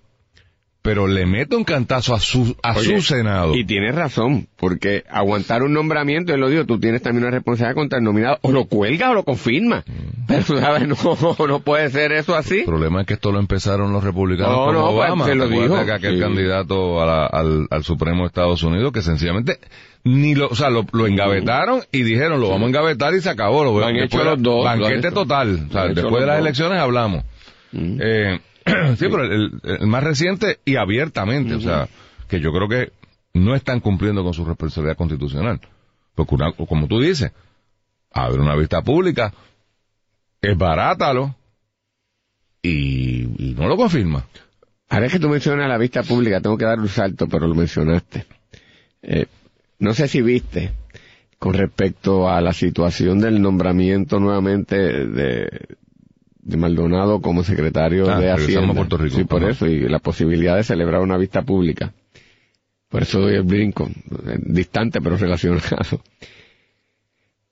Pero 0.86 1.08
le 1.08 1.26
mete 1.26 1.56
un 1.56 1.64
cantazo 1.64 2.14
a 2.14 2.20
su, 2.20 2.56
a 2.62 2.74
Oye, 2.78 2.96
su 2.96 3.02
Senado. 3.02 3.56
Y 3.56 3.66
tienes 3.66 3.96
razón, 3.96 4.48
porque 4.56 5.04
aguantar 5.10 5.64
un 5.64 5.74
nombramiento, 5.74 6.32
él 6.34 6.40
lo 6.40 6.48
digo, 6.48 6.64
tú 6.66 6.80
tienes 6.80 7.02
también 7.02 7.24
una 7.24 7.32
responsabilidad 7.32 7.76
contra 7.76 7.98
el 7.98 8.06
nominado, 8.06 8.38
o 8.44 8.52
lo 8.52 8.66
cuelgas 8.66 9.10
o 9.10 9.14
lo 9.16 9.24
confirmas. 9.24 9.84
Mm. 9.88 10.26
Pero, 10.28 10.44
¿sabes? 10.60 10.88
No, 10.88 11.48
no 11.48 11.60
puede 11.62 11.90
ser 11.90 12.12
eso 12.12 12.36
así. 12.36 12.60
El 12.60 12.66
problema 12.66 13.02
es 13.02 13.08
que 13.08 13.16
esto 13.16 13.32
lo 13.32 13.40
empezaron 13.40 13.92
los 13.92 14.04
republicanos 14.04 14.52
No, 14.56 14.66
con 14.66 14.74
no, 14.76 14.82
pues, 14.84 14.94
Obama. 14.94 15.26
se 15.26 15.34
lo 15.36 15.48
¿Te 15.50 15.54
acuerdas 15.56 15.72
dijo, 15.80 15.86
que 15.88 15.92
aquel 15.92 16.14
sí. 16.16 16.20
candidato 16.22 17.02
a 17.02 17.06
la- 17.08 17.26
al, 17.26 17.68
al 17.72 17.84
Supremo 17.84 18.22
de 18.22 18.28
Estados 18.28 18.62
Unidos 18.64 18.92
que 18.94 19.02
sencillamente 19.02 19.60
ni 20.04 20.36
lo, 20.36 20.50
o 20.50 20.56
sea, 20.56 20.70
lo, 20.70 20.86
lo 20.94 21.08
engavetaron 21.08 21.82
y 21.92 22.04
dijeron 22.04 22.40
lo 22.40 22.50
vamos 22.50 22.66
a 22.66 22.70
engavetar 22.70 23.16
y 23.16 23.22
se 23.22 23.30
acabó. 23.32 23.64
Lo, 23.64 23.80
Lo 23.80 23.86
han 23.88 23.96
después 23.96 24.22
hecho 24.22 24.30
los 24.32 24.42
dos, 24.44 24.64
Banquete 24.64 25.10
total. 25.12 25.66
O 25.68 25.74
sea, 25.74 25.88
después 25.88 26.22
de 26.22 26.28
las 26.28 26.38
dos. 26.38 26.46
elecciones 26.46 26.80
hablamos. 26.80 27.24
Mm. 27.72 27.98
Eh, 28.00 28.40
sí, 28.98 29.06
pero 29.10 29.24
el, 29.24 29.60
el 29.64 29.88
más 29.88 30.04
reciente 30.04 30.60
y 30.66 30.76
abiertamente, 30.76 31.56
o 31.56 31.62
sea, 31.62 31.88
que 32.28 32.40
yo 32.40 32.52
creo 32.52 32.68
que 32.68 32.92
no 33.34 33.54
están 33.56 33.80
cumpliendo 33.80 34.24
con 34.24 34.34
su 34.34 34.44
responsabilidad 34.46 34.98
constitucional. 34.98 35.60
Porque 36.16 36.36
una- 36.36 36.52
como 36.54 36.88
tú 36.88 37.00
dices, 37.00 37.32
abre 38.12 38.40
una 38.42 38.56
vista 38.56 38.82
pública, 38.82 39.34
es 40.42 40.58
barátalo 40.58 41.36
y, 42.62 43.50
y 43.50 43.56
no 43.58 43.68
lo 43.68 43.78
confirma. 43.78 44.26
Ahora 44.90 45.10
que 45.10 45.20
tú 45.20 45.30
mencionas 45.30 45.68
la 45.68 45.78
vista 45.78 46.04
pública, 46.04 46.42
tengo 46.42 46.58
que 46.58 46.66
dar 46.66 46.80
un 46.80 46.88
salto, 46.90 47.28
pero 47.28 47.48
lo 47.48 47.56
mencionaste. 47.56 48.26
Eh, 49.02 49.26
no 49.80 49.94
sé 49.94 50.08
si 50.08 50.22
viste 50.22 50.72
con 51.38 51.54
respecto 51.54 52.30
a 52.30 52.40
la 52.42 52.54
situación 52.54 53.20
del 53.20 53.42
nombramiento 53.42 54.20
nuevamente 54.20 54.76
de, 54.78 55.76
de 56.46 56.58
Maldonado 56.58 57.22
como 57.22 57.44
secretario 57.44 58.10
Ah, 58.10 58.20
de 58.20 58.32
Hacienda. 58.32 58.72
a 58.72 58.76
Puerto 58.76 58.98
Rico. 58.98 59.18
Sí, 59.18 59.24
por 59.26 59.44
eso, 59.44 59.68
y 59.68 59.90
la 59.90 60.00
posibilidad 60.00 60.56
de 60.56 60.64
celebrar 60.64 61.02
una 61.02 61.18
vista 61.18 61.42
pública. 61.42 61.92
Por 62.88 63.02
eso 63.02 63.20
doy 63.20 63.36
el 63.36 63.42
brinco, 63.44 63.90
eh, 64.28 64.38
distante 64.40 65.02
pero 65.02 65.18
relacionado. 65.18 66.00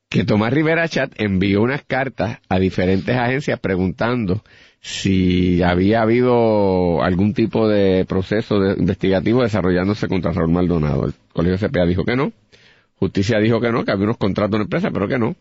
Que 0.09 0.23
Tomás 0.23 0.53
Rivera 0.53 0.87
Chat 0.87 1.11
envió 1.19 1.63
unas 1.63 1.83
cartas 1.83 2.37
a 2.47 2.59
diferentes 2.59 3.15
agencias 3.17 3.59
preguntando 3.59 4.43
si 4.79 5.63
había 5.63 6.03
habido 6.03 7.01
algún 7.01 7.33
tipo 7.33 7.67
de 7.67 8.05
proceso 8.05 8.59
de- 8.59 8.79
investigativo 8.79 9.41
desarrollándose 9.41 10.07
contra 10.07 10.31
Raúl 10.33 10.51
Maldonado. 10.51 11.05
El 11.07 11.13
Colegio 11.33 11.57
CPA 11.67 11.85
dijo 11.87 12.03
que 12.05 12.15
no. 12.15 12.31
Justicia 12.95 13.39
dijo 13.39 13.59
que 13.59 13.71
no, 13.71 13.83
que 13.85 13.91
había 13.91 14.03
unos 14.05 14.17
contratos 14.17 14.53
en 14.53 14.59
la 14.59 14.63
empresa, 14.65 14.91
pero 14.91 15.07
que 15.07 15.17
no. 15.17 15.35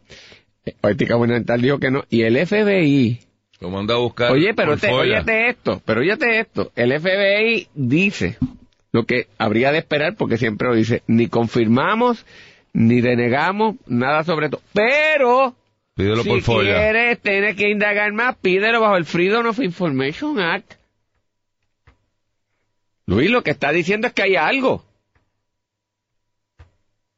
Eh, 0.64 0.74
Ética 0.84 1.16
Gubernamental 1.16 1.60
dijo 1.60 1.78
que 1.78 1.90
no. 1.90 2.04
Y 2.08 2.22
el 2.22 2.36
FBI, 2.46 3.20
Lo 3.62 3.70
manda 3.70 3.94
a 3.94 3.98
buscar. 3.98 4.32
oye, 4.32 4.54
pero 4.54 4.76
te, 4.76 4.88
esto, 5.48 5.80
pero 5.84 6.00
óyete 6.00 6.40
esto. 6.40 6.72
El 6.74 7.00
FBI 7.00 7.68
dice 7.74 8.36
lo 8.90 9.04
que 9.04 9.28
habría 9.38 9.70
de 9.70 9.78
esperar, 9.78 10.16
porque 10.16 10.36
siempre 10.36 10.66
lo 10.66 10.74
dice, 10.74 11.04
ni 11.06 11.28
confirmamos, 11.28 12.26
ni 12.72 13.00
denegamos 13.00 13.76
nada 13.86 14.24
sobre 14.24 14.46
esto. 14.46 14.60
Pero, 14.72 15.54
Pídelo 15.94 16.24
si 16.24 16.28
por 16.28 16.42
folla. 16.42 16.74
quieres, 16.74 17.20
tienes 17.20 17.54
que 17.54 17.70
indagar 17.70 18.12
más, 18.12 18.34
pídelo 18.34 18.80
bajo 18.80 18.96
el 18.96 19.04
Freedom 19.04 19.46
of 19.46 19.60
Information 19.60 20.40
Act. 20.40 20.72
Luis, 23.06 23.30
lo 23.30 23.44
que 23.44 23.52
está 23.52 23.70
diciendo 23.70 24.08
es 24.08 24.12
que 24.12 24.24
hay 24.24 24.34
algo. 24.34 24.84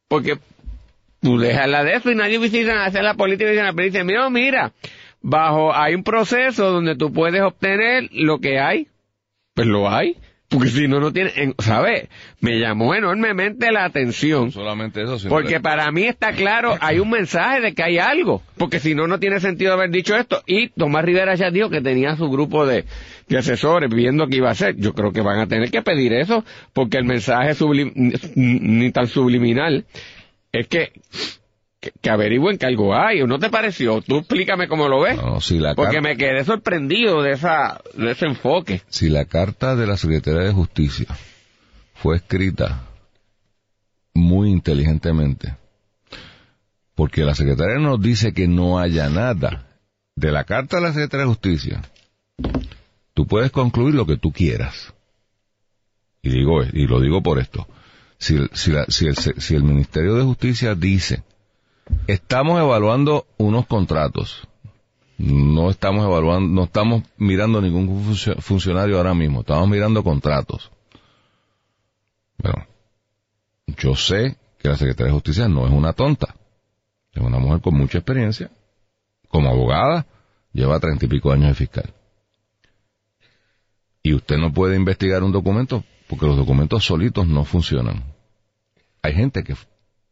Porque 0.08 0.38
tú 1.22 1.38
déjala 1.38 1.84
de 1.84 1.94
eso 1.94 2.10
y 2.10 2.14
nadie 2.14 2.38
visita 2.38 2.84
hacer 2.84 3.02
la 3.02 3.14
política 3.14 3.50
y 3.50 3.54
dicen, 3.54 3.76
dice, 3.76 4.04
mira, 4.04 4.28
mira, 4.28 4.72
bajo, 5.24 5.74
hay 5.74 5.94
un 5.94 6.04
proceso 6.04 6.70
donde 6.70 6.94
tú 6.96 7.12
puedes 7.12 7.40
obtener 7.42 8.08
lo 8.12 8.38
que 8.38 8.60
hay. 8.60 8.88
Pues 9.54 9.66
lo 9.66 9.90
hay. 9.90 10.16
Porque 10.48 10.68
si 10.68 10.86
no, 10.86 11.00
no 11.00 11.10
tiene, 11.12 11.32
en- 11.36 11.54
¿sabes? 11.58 12.08
Me 12.40 12.60
llamó 12.60 12.94
enormemente 12.94 13.72
la 13.72 13.86
atención. 13.86 14.44
No 14.46 14.50
solamente 14.52 15.02
eso, 15.02 15.18
sino 15.18 15.30
Porque 15.30 15.54
que- 15.54 15.60
para 15.60 15.90
mí 15.90 16.04
está 16.04 16.32
claro, 16.32 16.76
hay 16.80 16.98
un 17.00 17.10
mensaje 17.10 17.60
de 17.60 17.74
que 17.74 17.82
hay 17.82 17.98
algo. 17.98 18.42
Porque 18.58 18.78
si 18.78 18.94
no, 18.94 19.08
no 19.08 19.18
tiene 19.18 19.40
sentido 19.40 19.72
haber 19.72 19.90
dicho 19.90 20.14
esto. 20.14 20.42
Y 20.46 20.68
Tomás 20.68 21.04
Rivera 21.04 21.34
ya 21.34 21.50
dijo 21.50 21.70
que 21.70 21.80
tenía 21.80 22.14
su 22.16 22.28
grupo 22.28 22.66
de, 22.66 22.84
de 23.26 23.38
asesores 23.38 23.90
viendo 23.90 24.28
qué 24.28 24.36
iba 24.36 24.50
a 24.50 24.52
hacer. 24.52 24.76
Yo 24.76 24.92
creo 24.92 25.12
que 25.12 25.22
van 25.22 25.40
a 25.40 25.46
tener 25.48 25.70
que 25.70 25.82
pedir 25.82 26.12
eso, 26.12 26.44
porque 26.74 26.98
el 26.98 27.04
mensaje 27.04 27.52
sublim- 27.54 27.92
ni 28.36 28.92
tan 28.92 29.06
subliminal 29.08 29.86
es 30.52 30.68
que, 30.68 30.92
que, 31.84 31.92
que 32.00 32.10
averigüen 32.10 32.56
que 32.58 32.66
algo 32.66 32.94
hay. 32.94 33.20
¿O 33.22 33.26
no 33.26 33.38
te 33.38 33.50
pareció? 33.50 34.00
Tú 34.00 34.18
explícame 34.18 34.66
cómo 34.68 34.88
lo 34.88 35.00
ves. 35.02 35.16
No, 35.16 35.40
si 35.40 35.58
la, 35.58 35.74
Porque 35.74 36.00
me 36.00 36.16
quedé 36.16 36.44
sorprendido 36.44 37.22
de 37.22 37.32
esa, 37.32 37.80
de 37.94 38.10
ese 38.12 38.26
enfoque. 38.26 38.82
si 38.88 39.08
la 39.10 39.26
carta 39.26 39.76
de 39.76 39.86
la 39.86 39.96
Secretaría 39.96 40.40
de 40.40 40.52
Justicia 40.52 41.06
fue 41.94 42.16
escrita 42.16 42.86
muy 44.14 44.50
inteligentemente, 44.50 45.56
porque 46.94 47.22
la 47.24 47.34
Secretaría 47.34 47.78
nos 47.78 48.00
dice 48.00 48.32
que 48.32 48.46
no 48.48 48.78
haya 48.78 49.08
nada 49.10 49.66
de 50.16 50.30
la 50.32 50.44
carta 50.44 50.76
de 50.76 50.82
la 50.84 50.92
Secretaría 50.92 51.24
de 51.26 51.32
Justicia, 51.32 51.82
tú 53.14 53.26
puedes 53.26 53.50
concluir 53.50 53.94
lo 53.94 54.06
que 54.06 54.16
tú 54.16 54.32
quieras. 54.32 54.92
Y 56.22 56.30
digo, 56.30 56.62
y 56.62 56.86
lo 56.86 57.00
digo 57.00 57.22
por 57.22 57.38
esto. 57.38 57.66
Si, 58.18 58.38
si, 58.52 58.70
la- 58.70 58.86
si 58.88 59.06
el, 59.08 59.16
si 59.16 59.54
el 59.54 59.64
Ministerio 59.64 60.14
de 60.14 60.22
Justicia 60.22 60.74
dice, 60.74 61.22
estamos 62.06 62.60
evaluando 62.60 63.26
unos 63.36 63.66
contratos, 63.66 64.46
no 65.18 65.70
estamos 65.70 66.04
evaluando, 66.04 66.48
no 66.52 66.64
estamos 66.64 67.02
mirando 67.16 67.60
ningún 67.60 67.88
funcio- 68.04 68.36
funcionario 68.40 68.96
ahora 68.96 69.14
mismo, 69.14 69.40
estamos 69.40 69.68
mirando 69.68 70.02
contratos. 70.02 70.70
Bueno, 72.38 72.66
yo 73.76 73.94
sé 73.94 74.36
que 74.58 74.68
la 74.68 74.76
Secretaría 74.76 75.06
de 75.06 75.14
Justicia 75.18 75.48
no 75.48 75.66
es 75.66 75.72
una 75.72 75.92
tonta, 75.92 76.34
es 77.12 77.22
una 77.22 77.38
mujer 77.38 77.60
con 77.60 77.74
mucha 77.74 77.98
experiencia, 77.98 78.50
como 79.28 79.50
abogada, 79.50 80.06
lleva 80.52 80.80
treinta 80.80 81.04
y 81.06 81.08
pico 81.08 81.32
años 81.32 81.48
de 81.48 81.54
fiscal. 81.54 81.92
Y 84.02 84.14
usted 84.14 84.36
no 84.36 84.52
puede 84.52 84.76
investigar 84.76 85.22
un 85.22 85.32
documento 85.32 85.84
porque 86.08 86.26
los 86.26 86.36
documentos 86.36 86.84
solitos 86.84 87.26
no 87.26 87.44
funcionan. 87.44 88.04
Hay 89.02 89.14
gente 89.14 89.42
que 89.42 89.56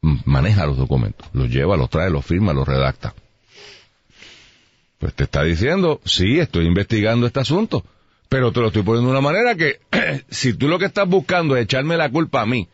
maneja 0.02 0.66
los 0.66 0.76
documentos, 0.76 1.28
los 1.32 1.48
lleva, 1.48 1.76
los 1.76 1.88
trae, 1.88 2.10
los 2.10 2.24
firma, 2.24 2.52
los 2.52 2.66
redacta. 2.66 3.14
Pues 4.98 5.14
te 5.14 5.24
está 5.24 5.42
diciendo, 5.42 6.00
sí, 6.04 6.38
estoy 6.38 6.66
investigando 6.66 7.26
este 7.26 7.40
asunto, 7.40 7.84
pero 8.28 8.52
te 8.52 8.60
lo 8.60 8.68
estoy 8.68 8.82
poniendo 8.82 9.10
de 9.10 9.18
una 9.18 9.20
manera 9.20 9.54
que 9.54 9.80
si 10.28 10.54
tú 10.54 10.68
lo 10.68 10.78
que 10.78 10.86
estás 10.86 11.08
buscando 11.08 11.56
es 11.56 11.64
echarme 11.64 11.96
la 11.96 12.10
culpa 12.10 12.42
a 12.42 12.46
mí 12.46 12.68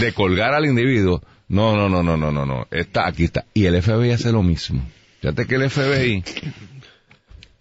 de 0.00 0.12
colgar 0.12 0.54
al 0.54 0.66
individuo, 0.66 1.22
no, 1.48 1.76
no, 1.76 1.88
no, 1.88 2.02
no, 2.02 2.16
no, 2.16 2.32
no, 2.32 2.44
no, 2.44 2.66
está, 2.70 3.06
aquí 3.06 3.24
está. 3.24 3.44
Y 3.54 3.66
el 3.66 3.80
FBI 3.80 4.10
hace 4.10 4.32
lo 4.32 4.42
mismo. 4.42 4.84
Fíjate 5.20 5.46
que 5.46 5.54
el 5.54 5.70
FBI, 5.70 6.24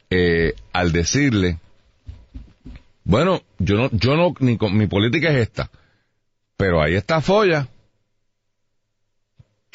eh, 0.09 0.53
al 0.73 0.91
decirle, 0.91 1.59
bueno, 3.03 3.43
yo 3.59 3.77
no, 3.77 3.89
yo 3.91 4.15
no, 4.15 4.33
ni 4.39 4.57
mi 4.71 4.87
política 4.87 5.29
es 5.29 5.37
esta, 5.37 5.69
pero 6.57 6.81
ahí 6.81 6.95
está 6.95 7.21
Folla. 7.21 7.67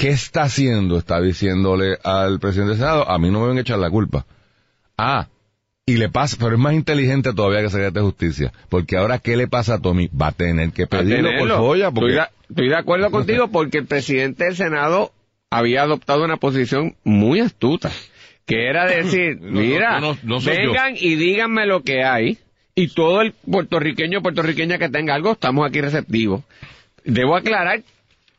¿Qué 0.00 0.08
está 0.08 0.44
haciendo? 0.44 0.96
Está 0.96 1.20
diciéndole 1.20 1.98
al 2.02 2.40
presidente 2.40 2.70
del 2.70 2.78
Senado, 2.78 3.06
a 3.06 3.18
mí 3.18 3.30
no 3.30 3.40
me 3.40 3.48
van 3.48 3.58
a 3.58 3.60
echar 3.60 3.78
la 3.78 3.90
culpa. 3.90 4.24
Ah, 4.96 5.28
y 5.84 5.98
le 5.98 6.08
pasa, 6.08 6.38
pero 6.40 6.54
es 6.54 6.58
más 6.58 6.72
inteligente 6.72 7.34
todavía 7.34 7.60
que 7.60 7.68
Secretaría 7.68 8.00
de 8.00 8.06
Justicia, 8.06 8.52
porque 8.70 8.96
ahora 8.96 9.18
¿qué 9.18 9.36
le 9.36 9.46
pasa 9.46 9.74
a 9.74 9.78
Tommy? 9.78 10.08
Va 10.08 10.28
a 10.28 10.32
tener 10.32 10.72
que 10.72 10.86
pedirlo 10.86 11.28
por. 11.38 11.48
Folla, 11.50 11.90
porque 11.90 12.12
Estoy, 12.12 12.24
de, 12.24 12.48
estoy 12.48 12.68
de 12.70 12.76
acuerdo 12.76 13.10
contigo 13.10 13.48
porque 13.48 13.76
el 13.76 13.86
presidente 13.86 14.44
del 14.44 14.56
Senado 14.56 15.12
había 15.50 15.82
adoptado 15.82 16.24
una 16.24 16.38
posición 16.38 16.96
muy 17.04 17.40
astuta, 17.40 17.90
que 18.46 18.70
era 18.70 18.86
decir, 18.86 19.38
No, 19.42 19.60
mira, 19.60 20.00
no, 20.00 20.14
no, 20.14 20.18
no 20.22 20.40
soy 20.40 20.64
yo. 20.64 20.70
vengan 20.70 20.94
y 20.96 21.16
díganme 21.16 21.66
lo 21.66 21.82
que 21.82 22.04
hay, 22.04 22.38
y 22.74 22.88
todo 22.94 23.20
el 23.20 23.32
puertorriqueño 23.32 24.20
o 24.20 24.22
puertorriqueña 24.22 24.78
que 24.78 24.88
tenga 24.88 25.14
algo, 25.14 25.32
estamos 25.32 25.68
aquí 25.68 25.82
receptivos. 25.82 26.42
Debo 27.04 27.36
aclarar 27.36 27.82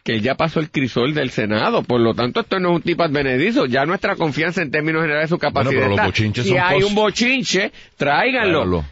que 0.04 0.14
él 0.14 0.22
ya 0.22 0.36
pasó 0.36 0.60
el 0.60 0.72
crisol 0.72 1.14
del 1.14 1.30
Senado, 1.30 1.84
por 1.84 2.00
lo 2.00 2.14
tanto 2.14 2.42
esto 2.42 2.60
no 2.60 2.70
es 2.70 2.76
un 2.78 2.82
tipo 2.82 3.04
advenedizo, 3.04 3.66
ya 3.66 3.86
nuestra 3.86 4.16
confianza 4.16 4.62
en 4.62 4.72
términos 4.72 5.02
generales 5.02 5.30
de 5.30 5.36
su 5.36 5.40
capacidad 5.40 5.72
pero 5.74 5.88
los 5.90 5.98
está. 5.98 6.06
bochinches 6.08 6.46
si 6.46 6.58
hay 6.58 6.84
un 6.84 6.96
bochinche, 6.96 7.72
tráiganlo. 7.98 8.84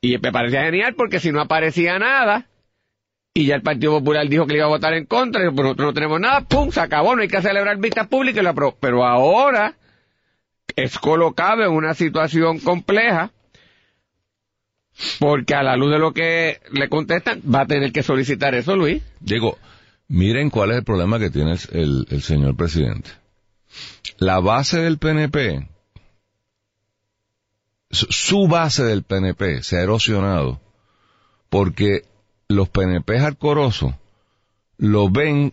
Y 0.00 0.18
me 0.18 0.32
parecía 0.32 0.64
genial 0.64 0.94
porque 0.94 1.20
si 1.20 1.32
no 1.32 1.40
aparecía 1.40 1.98
nada, 1.98 2.46
y 3.34 3.46
ya 3.46 3.56
el 3.56 3.62
Partido 3.62 3.98
Popular 3.98 4.28
dijo 4.28 4.46
que 4.46 4.52
le 4.52 4.58
iba 4.58 4.66
a 4.66 4.70
votar 4.70 4.94
en 4.94 5.06
contra, 5.06 5.42
y 5.42 5.46
nosotros 5.46 5.76
no 5.78 5.92
tenemos 5.92 6.20
nada, 6.20 6.42
¡pum! 6.42 6.70
Se 6.70 6.80
acabó, 6.80 7.16
no 7.16 7.22
hay 7.22 7.28
que 7.28 7.42
celebrar 7.42 7.78
vistas 7.78 8.06
públicas, 8.06 8.40
y 8.40 8.44
lo 8.44 8.50
aprobó. 8.50 8.76
pero 8.78 9.04
ahora 9.04 9.74
es 10.76 10.98
colocado 10.98 11.62
en 11.64 11.72
una 11.72 11.94
situación 11.94 12.58
compleja, 12.58 13.32
porque 15.18 15.54
a 15.54 15.62
la 15.62 15.76
luz 15.76 15.90
de 15.90 15.98
lo 15.98 16.12
que 16.12 16.60
le 16.70 16.88
contestan, 16.88 17.40
va 17.52 17.62
a 17.62 17.66
tener 17.66 17.92
que 17.92 18.02
solicitar 18.02 18.54
eso, 18.54 18.76
Luis. 18.76 19.02
Digo, 19.20 19.58
miren 20.08 20.50
cuál 20.50 20.70
es 20.72 20.78
el 20.78 20.84
problema 20.84 21.18
que 21.18 21.30
tiene 21.30 21.56
el, 21.72 22.06
el- 22.10 22.22
señor 22.22 22.56
presidente. 22.56 23.10
La 24.18 24.38
base 24.40 24.80
del 24.80 24.98
PNP, 24.98 25.68
su, 27.90 28.48
base 28.48 28.84
del 28.84 29.02
PNP 29.02 29.62
se 29.62 29.78
ha 29.78 29.82
erosionado 29.82 30.60
porque 31.48 32.04
los 32.48 32.68
PNP 32.68 33.18
alcorosos 33.18 33.94
lo 34.76 35.08
ven 35.10 35.52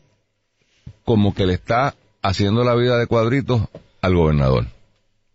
como 1.06 1.34
que 1.34 1.46
le 1.46 1.54
está 1.54 1.96
haciendo 2.22 2.64
la 2.64 2.76
vida 2.76 2.98
de 2.98 3.08
cuadritos 3.08 3.62
al 4.02 4.16
gobernador. 4.16 4.68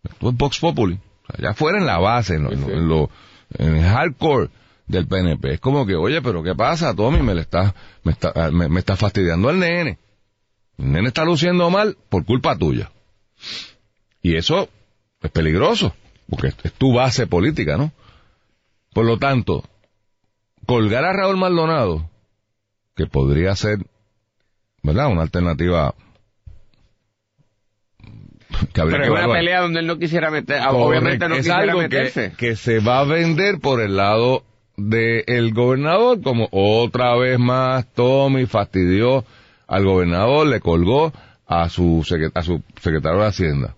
Esto 0.04 0.30
es 0.30 0.36
Vox 0.36 0.58
Populi. 0.58 0.98
Ya 1.38 1.54
fuera 1.54 1.78
en 1.78 1.86
la 1.86 1.98
base, 1.98 2.34
en 2.36 2.44
lo- 2.44 2.52
en 2.52 2.88
lo- 2.88 3.10
en 3.58 3.76
el 3.76 3.84
hardcore 3.84 4.48
del 4.86 5.06
PNP. 5.06 5.54
Es 5.54 5.60
como 5.60 5.86
que, 5.86 5.96
oye, 5.96 6.22
pero 6.22 6.42
¿qué 6.42 6.54
pasa, 6.54 6.94
Tommy? 6.94 7.22
Me, 7.22 7.34
le 7.34 7.42
está, 7.42 7.74
me, 8.04 8.12
está, 8.12 8.32
ah, 8.34 8.50
me, 8.50 8.68
me 8.68 8.80
está 8.80 8.96
fastidiando 8.96 9.48
al 9.48 9.58
nene. 9.58 9.98
El 10.78 10.92
nene 10.92 11.08
está 11.08 11.24
luciendo 11.24 11.68
mal 11.70 11.96
por 12.08 12.24
culpa 12.24 12.56
tuya. 12.56 12.90
Y 14.22 14.36
eso 14.36 14.68
es 15.22 15.30
peligroso, 15.30 15.94
porque 16.28 16.48
es, 16.48 16.72
tu 16.74 16.94
base 16.94 17.26
política, 17.26 17.76
¿no? 17.76 17.92
Por 18.92 19.04
lo 19.04 19.18
tanto, 19.18 19.64
colgar 20.66 21.04
a 21.04 21.12
Raúl 21.12 21.36
Maldonado, 21.36 22.08
que 22.94 23.06
podría 23.06 23.54
ser, 23.54 23.78
¿verdad? 24.82 25.08
Una 25.08 25.22
alternativa 25.22 25.94
Pero 28.72 28.88
que 28.98 29.04
es 29.04 29.10
una 29.10 29.28
pelea 29.28 29.60
donde 29.60 29.80
él 29.80 29.86
no 29.86 29.98
quisiera 29.98 30.30
meter, 30.30 30.62
obviamente 30.70 31.28
no 31.28 31.34
es 31.34 31.40
quisiera 31.40 31.58
algo 31.58 31.80
meterse. 31.80 32.30
que, 32.30 32.36
que 32.36 32.56
se 32.56 32.80
va 32.80 33.00
a 33.00 33.04
vender 33.04 33.60
por 33.60 33.80
el 33.80 33.96
lado 33.96 34.44
del 34.76 35.54
gobernador, 35.54 36.22
como 36.22 36.48
otra 36.50 37.16
vez 37.16 37.38
más 37.38 37.86
Tommy 37.94 38.46
fastidió 38.46 39.24
al 39.66 39.84
gobernador, 39.84 40.46
le 40.46 40.60
colgó 40.60 41.12
a 41.46 41.68
su, 41.68 42.04
a 42.34 42.42
su 42.42 42.62
secretario 42.80 43.20
de 43.20 43.26
Hacienda. 43.26 43.76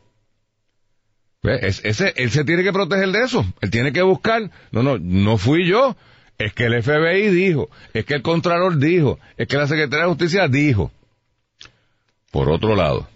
Ese, 1.42 2.12
él 2.16 2.30
se 2.30 2.44
tiene 2.44 2.64
que 2.64 2.72
proteger 2.72 3.10
de 3.10 3.22
eso, 3.22 3.44
él 3.60 3.70
tiene 3.70 3.92
que 3.92 4.02
buscar, 4.02 4.50
no, 4.72 4.82
no, 4.82 4.98
no 4.98 5.38
fui 5.38 5.66
yo, 5.66 5.96
es 6.36 6.52
que 6.52 6.64
el 6.64 6.82
FBI 6.82 7.28
dijo, 7.28 7.70
es 7.94 8.04
que 8.04 8.14
el 8.14 8.22
Contralor 8.22 8.78
dijo, 8.78 9.18
es 9.36 9.46
que 9.46 9.56
la 9.56 9.66
Secretaría 9.66 10.04
de 10.04 10.10
Justicia 10.10 10.48
dijo. 10.48 10.90
Por 12.30 12.50
otro 12.50 12.76
lado, 12.76 13.08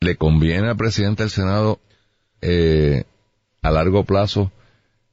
le 0.00 0.16
conviene 0.16 0.68
al 0.68 0.76
presidente 0.76 1.22
del 1.22 1.30
Senado 1.30 1.80
eh, 2.42 3.04
a 3.62 3.70
largo 3.70 4.04
plazo 4.04 4.52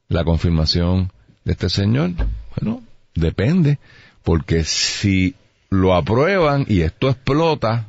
la 0.08 0.24
confirmación 0.24 1.10
de 1.44 1.52
este 1.52 1.68
señor? 1.68 2.12
Bueno, 2.56 2.82
depende, 3.14 3.78
porque 4.22 4.64
si 4.64 5.34
lo 5.70 5.94
aprueban 5.94 6.66
y 6.68 6.82
esto 6.82 7.08
explota, 7.08 7.86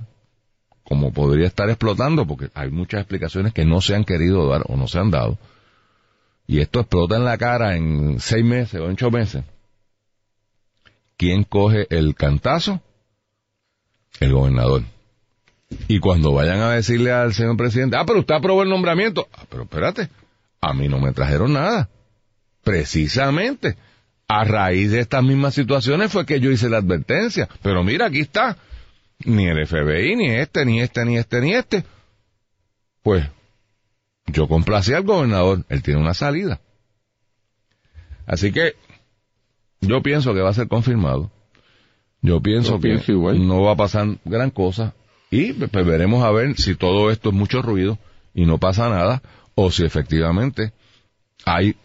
como 0.83 1.11
podría 1.11 1.47
estar 1.47 1.69
explotando, 1.69 2.25
porque 2.25 2.49
hay 2.53 2.69
muchas 2.69 3.01
explicaciones 3.01 3.53
que 3.53 3.65
no 3.65 3.81
se 3.81 3.95
han 3.95 4.05
querido 4.05 4.47
dar 4.47 4.63
o 4.67 4.77
no 4.77 4.87
se 4.87 4.99
han 4.99 5.11
dado, 5.11 5.37
y 6.47 6.59
esto 6.59 6.79
explota 6.79 7.15
en 7.15 7.25
la 7.25 7.37
cara 7.37 7.75
en 7.75 8.19
seis 8.19 8.43
meses 8.43 8.79
o 8.79 8.85
ocho 8.85 9.11
meses, 9.11 9.43
¿quién 11.17 11.43
coge 11.43 11.87
el 11.89 12.15
cantazo? 12.15 12.81
El 14.19 14.33
gobernador. 14.33 14.83
Y 15.87 15.99
cuando 15.99 16.33
vayan 16.33 16.59
a 16.59 16.71
decirle 16.71 17.11
al 17.11 17.33
señor 17.33 17.57
presidente, 17.57 17.97
ah, 17.97 18.03
pero 18.05 18.19
usted 18.19 18.35
aprobó 18.35 18.63
el 18.63 18.69
nombramiento. 18.69 19.27
Ah, 19.33 19.45
pero 19.49 19.63
espérate, 19.63 20.09
a 20.61 20.73
mí 20.73 20.87
no 20.87 20.99
me 20.99 21.13
trajeron 21.13 21.53
nada. 21.53 21.89
Precisamente, 22.63 23.75
a 24.27 24.43
raíz 24.43 24.91
de 24.91 24.99
estas 24.99 25.23
mismas 25.23 25.53
situaciones 25.53 26.11
fue 26.11 26.25
que 26.25 26.39
yo 26.39 26.49
hice 26.51 26.69
la 26.69 26.77
advertencia. 26.77 27.49
Pero 27.61 27.83
mira, 27.83 28.07
aquí 28.07 28.21
está. 28.21 28.57
Ni 29.25 29.47
el 29.47 29.65
FBI, 29.65 30.15
ni 30.15 30.31
este, 30.31 30.65
ni 30.65 30.81
este, 30.81 31.05
ni 31.05 31.17
este, 31.17 31.41
ni 31.41 31.53
este. 31.53 31.83
Pues, 33.03 33.25
yo 34.27 34.47
complací 34.47 34.93
al 34.93 35.03
gobernador. 35.03 35.65
Él 35.69 35.83
tiene 35.83 35.99
una 35.99 36.13
salida. 36.13 36.59
Así 38.25 38.51
que, 38.51 38.75
yo 39.81 40.01
pienso 40.01 40.33
que 40.33 40.41
va 40.41 40.49
a 40.49 40.53
ser 40.53 40.67
confirmado. 40.67 41.31
Yo 42.21 42.41
pienso 42.41 42.71
Yo 42.71 42.75
que 42.77 42.87
pienso 42.89 43.11
igual. 43.11 43.45
no 43.45 43.61
va 43.61 43.73
a 43.73 43.77
pasar 43.77 44.07
gran 44.23 44.49
cosa. 44.49 44.93
Y 45.29 45.53
pues, 45.53 45.85
veremos 45.85 46.23
a 46.23 46.31
ver 46.31 46.55
si 46.57 46.75
todo 46.75 47.11
esto 47.11 47.29
es 47.29 47.35
mucho 47.35 47.61
ruido 47.61 47.97
y 48.33 48.45
no 48.45 48.57
pasa 48.57 48.89
nada, 48.89 49.21
o 49.55 49.71
si 49.71 49.83
efectivamente 49.83 50.73
hay 51.45 51.75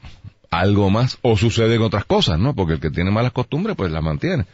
algo 0.51 0.91
más, 0.91 1.19
o 1.23 1.37
suceden 1.37 1.83
otras 1.83 2.05
cosas, 2.05 2.39
¿no? 2.39 2.55
Porque 2.55 2.75
el 2.75 2.81
que 2.81 2.91
tiene 2.91 3.11
malas 3.11 3.33
costumbres, 3.33 3.77
pues 3.77 3.91
las 3.91 4.03
mantiene. 4.03 4.47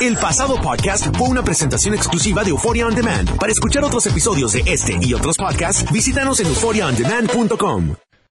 El 0.00 0.16
pasado 0.16 0.56
podcast 0.56 1.14
fue 1.16 1.28
una 1.28 1.42
presentación 1.42 1.94
exclusiva 1.94 2.42
de 2.42 2.50
Euphoria 2.50 2.86
On 2.86 2.94
Demand. 2.94 3.36
Para 3.38 3.52
escuchar 3.52 3.84
otros 3.84 4.06
episodios 4.06 4.52
de 4.52 4.62
este 4.66 4.98
y 5.00 5.14
otros 5.14 5.36
podcasts, 5.36 5.90
visítanos 5.92 6.40
en 6.40 6.46
euphoriaondemand.com. 6.46 7.96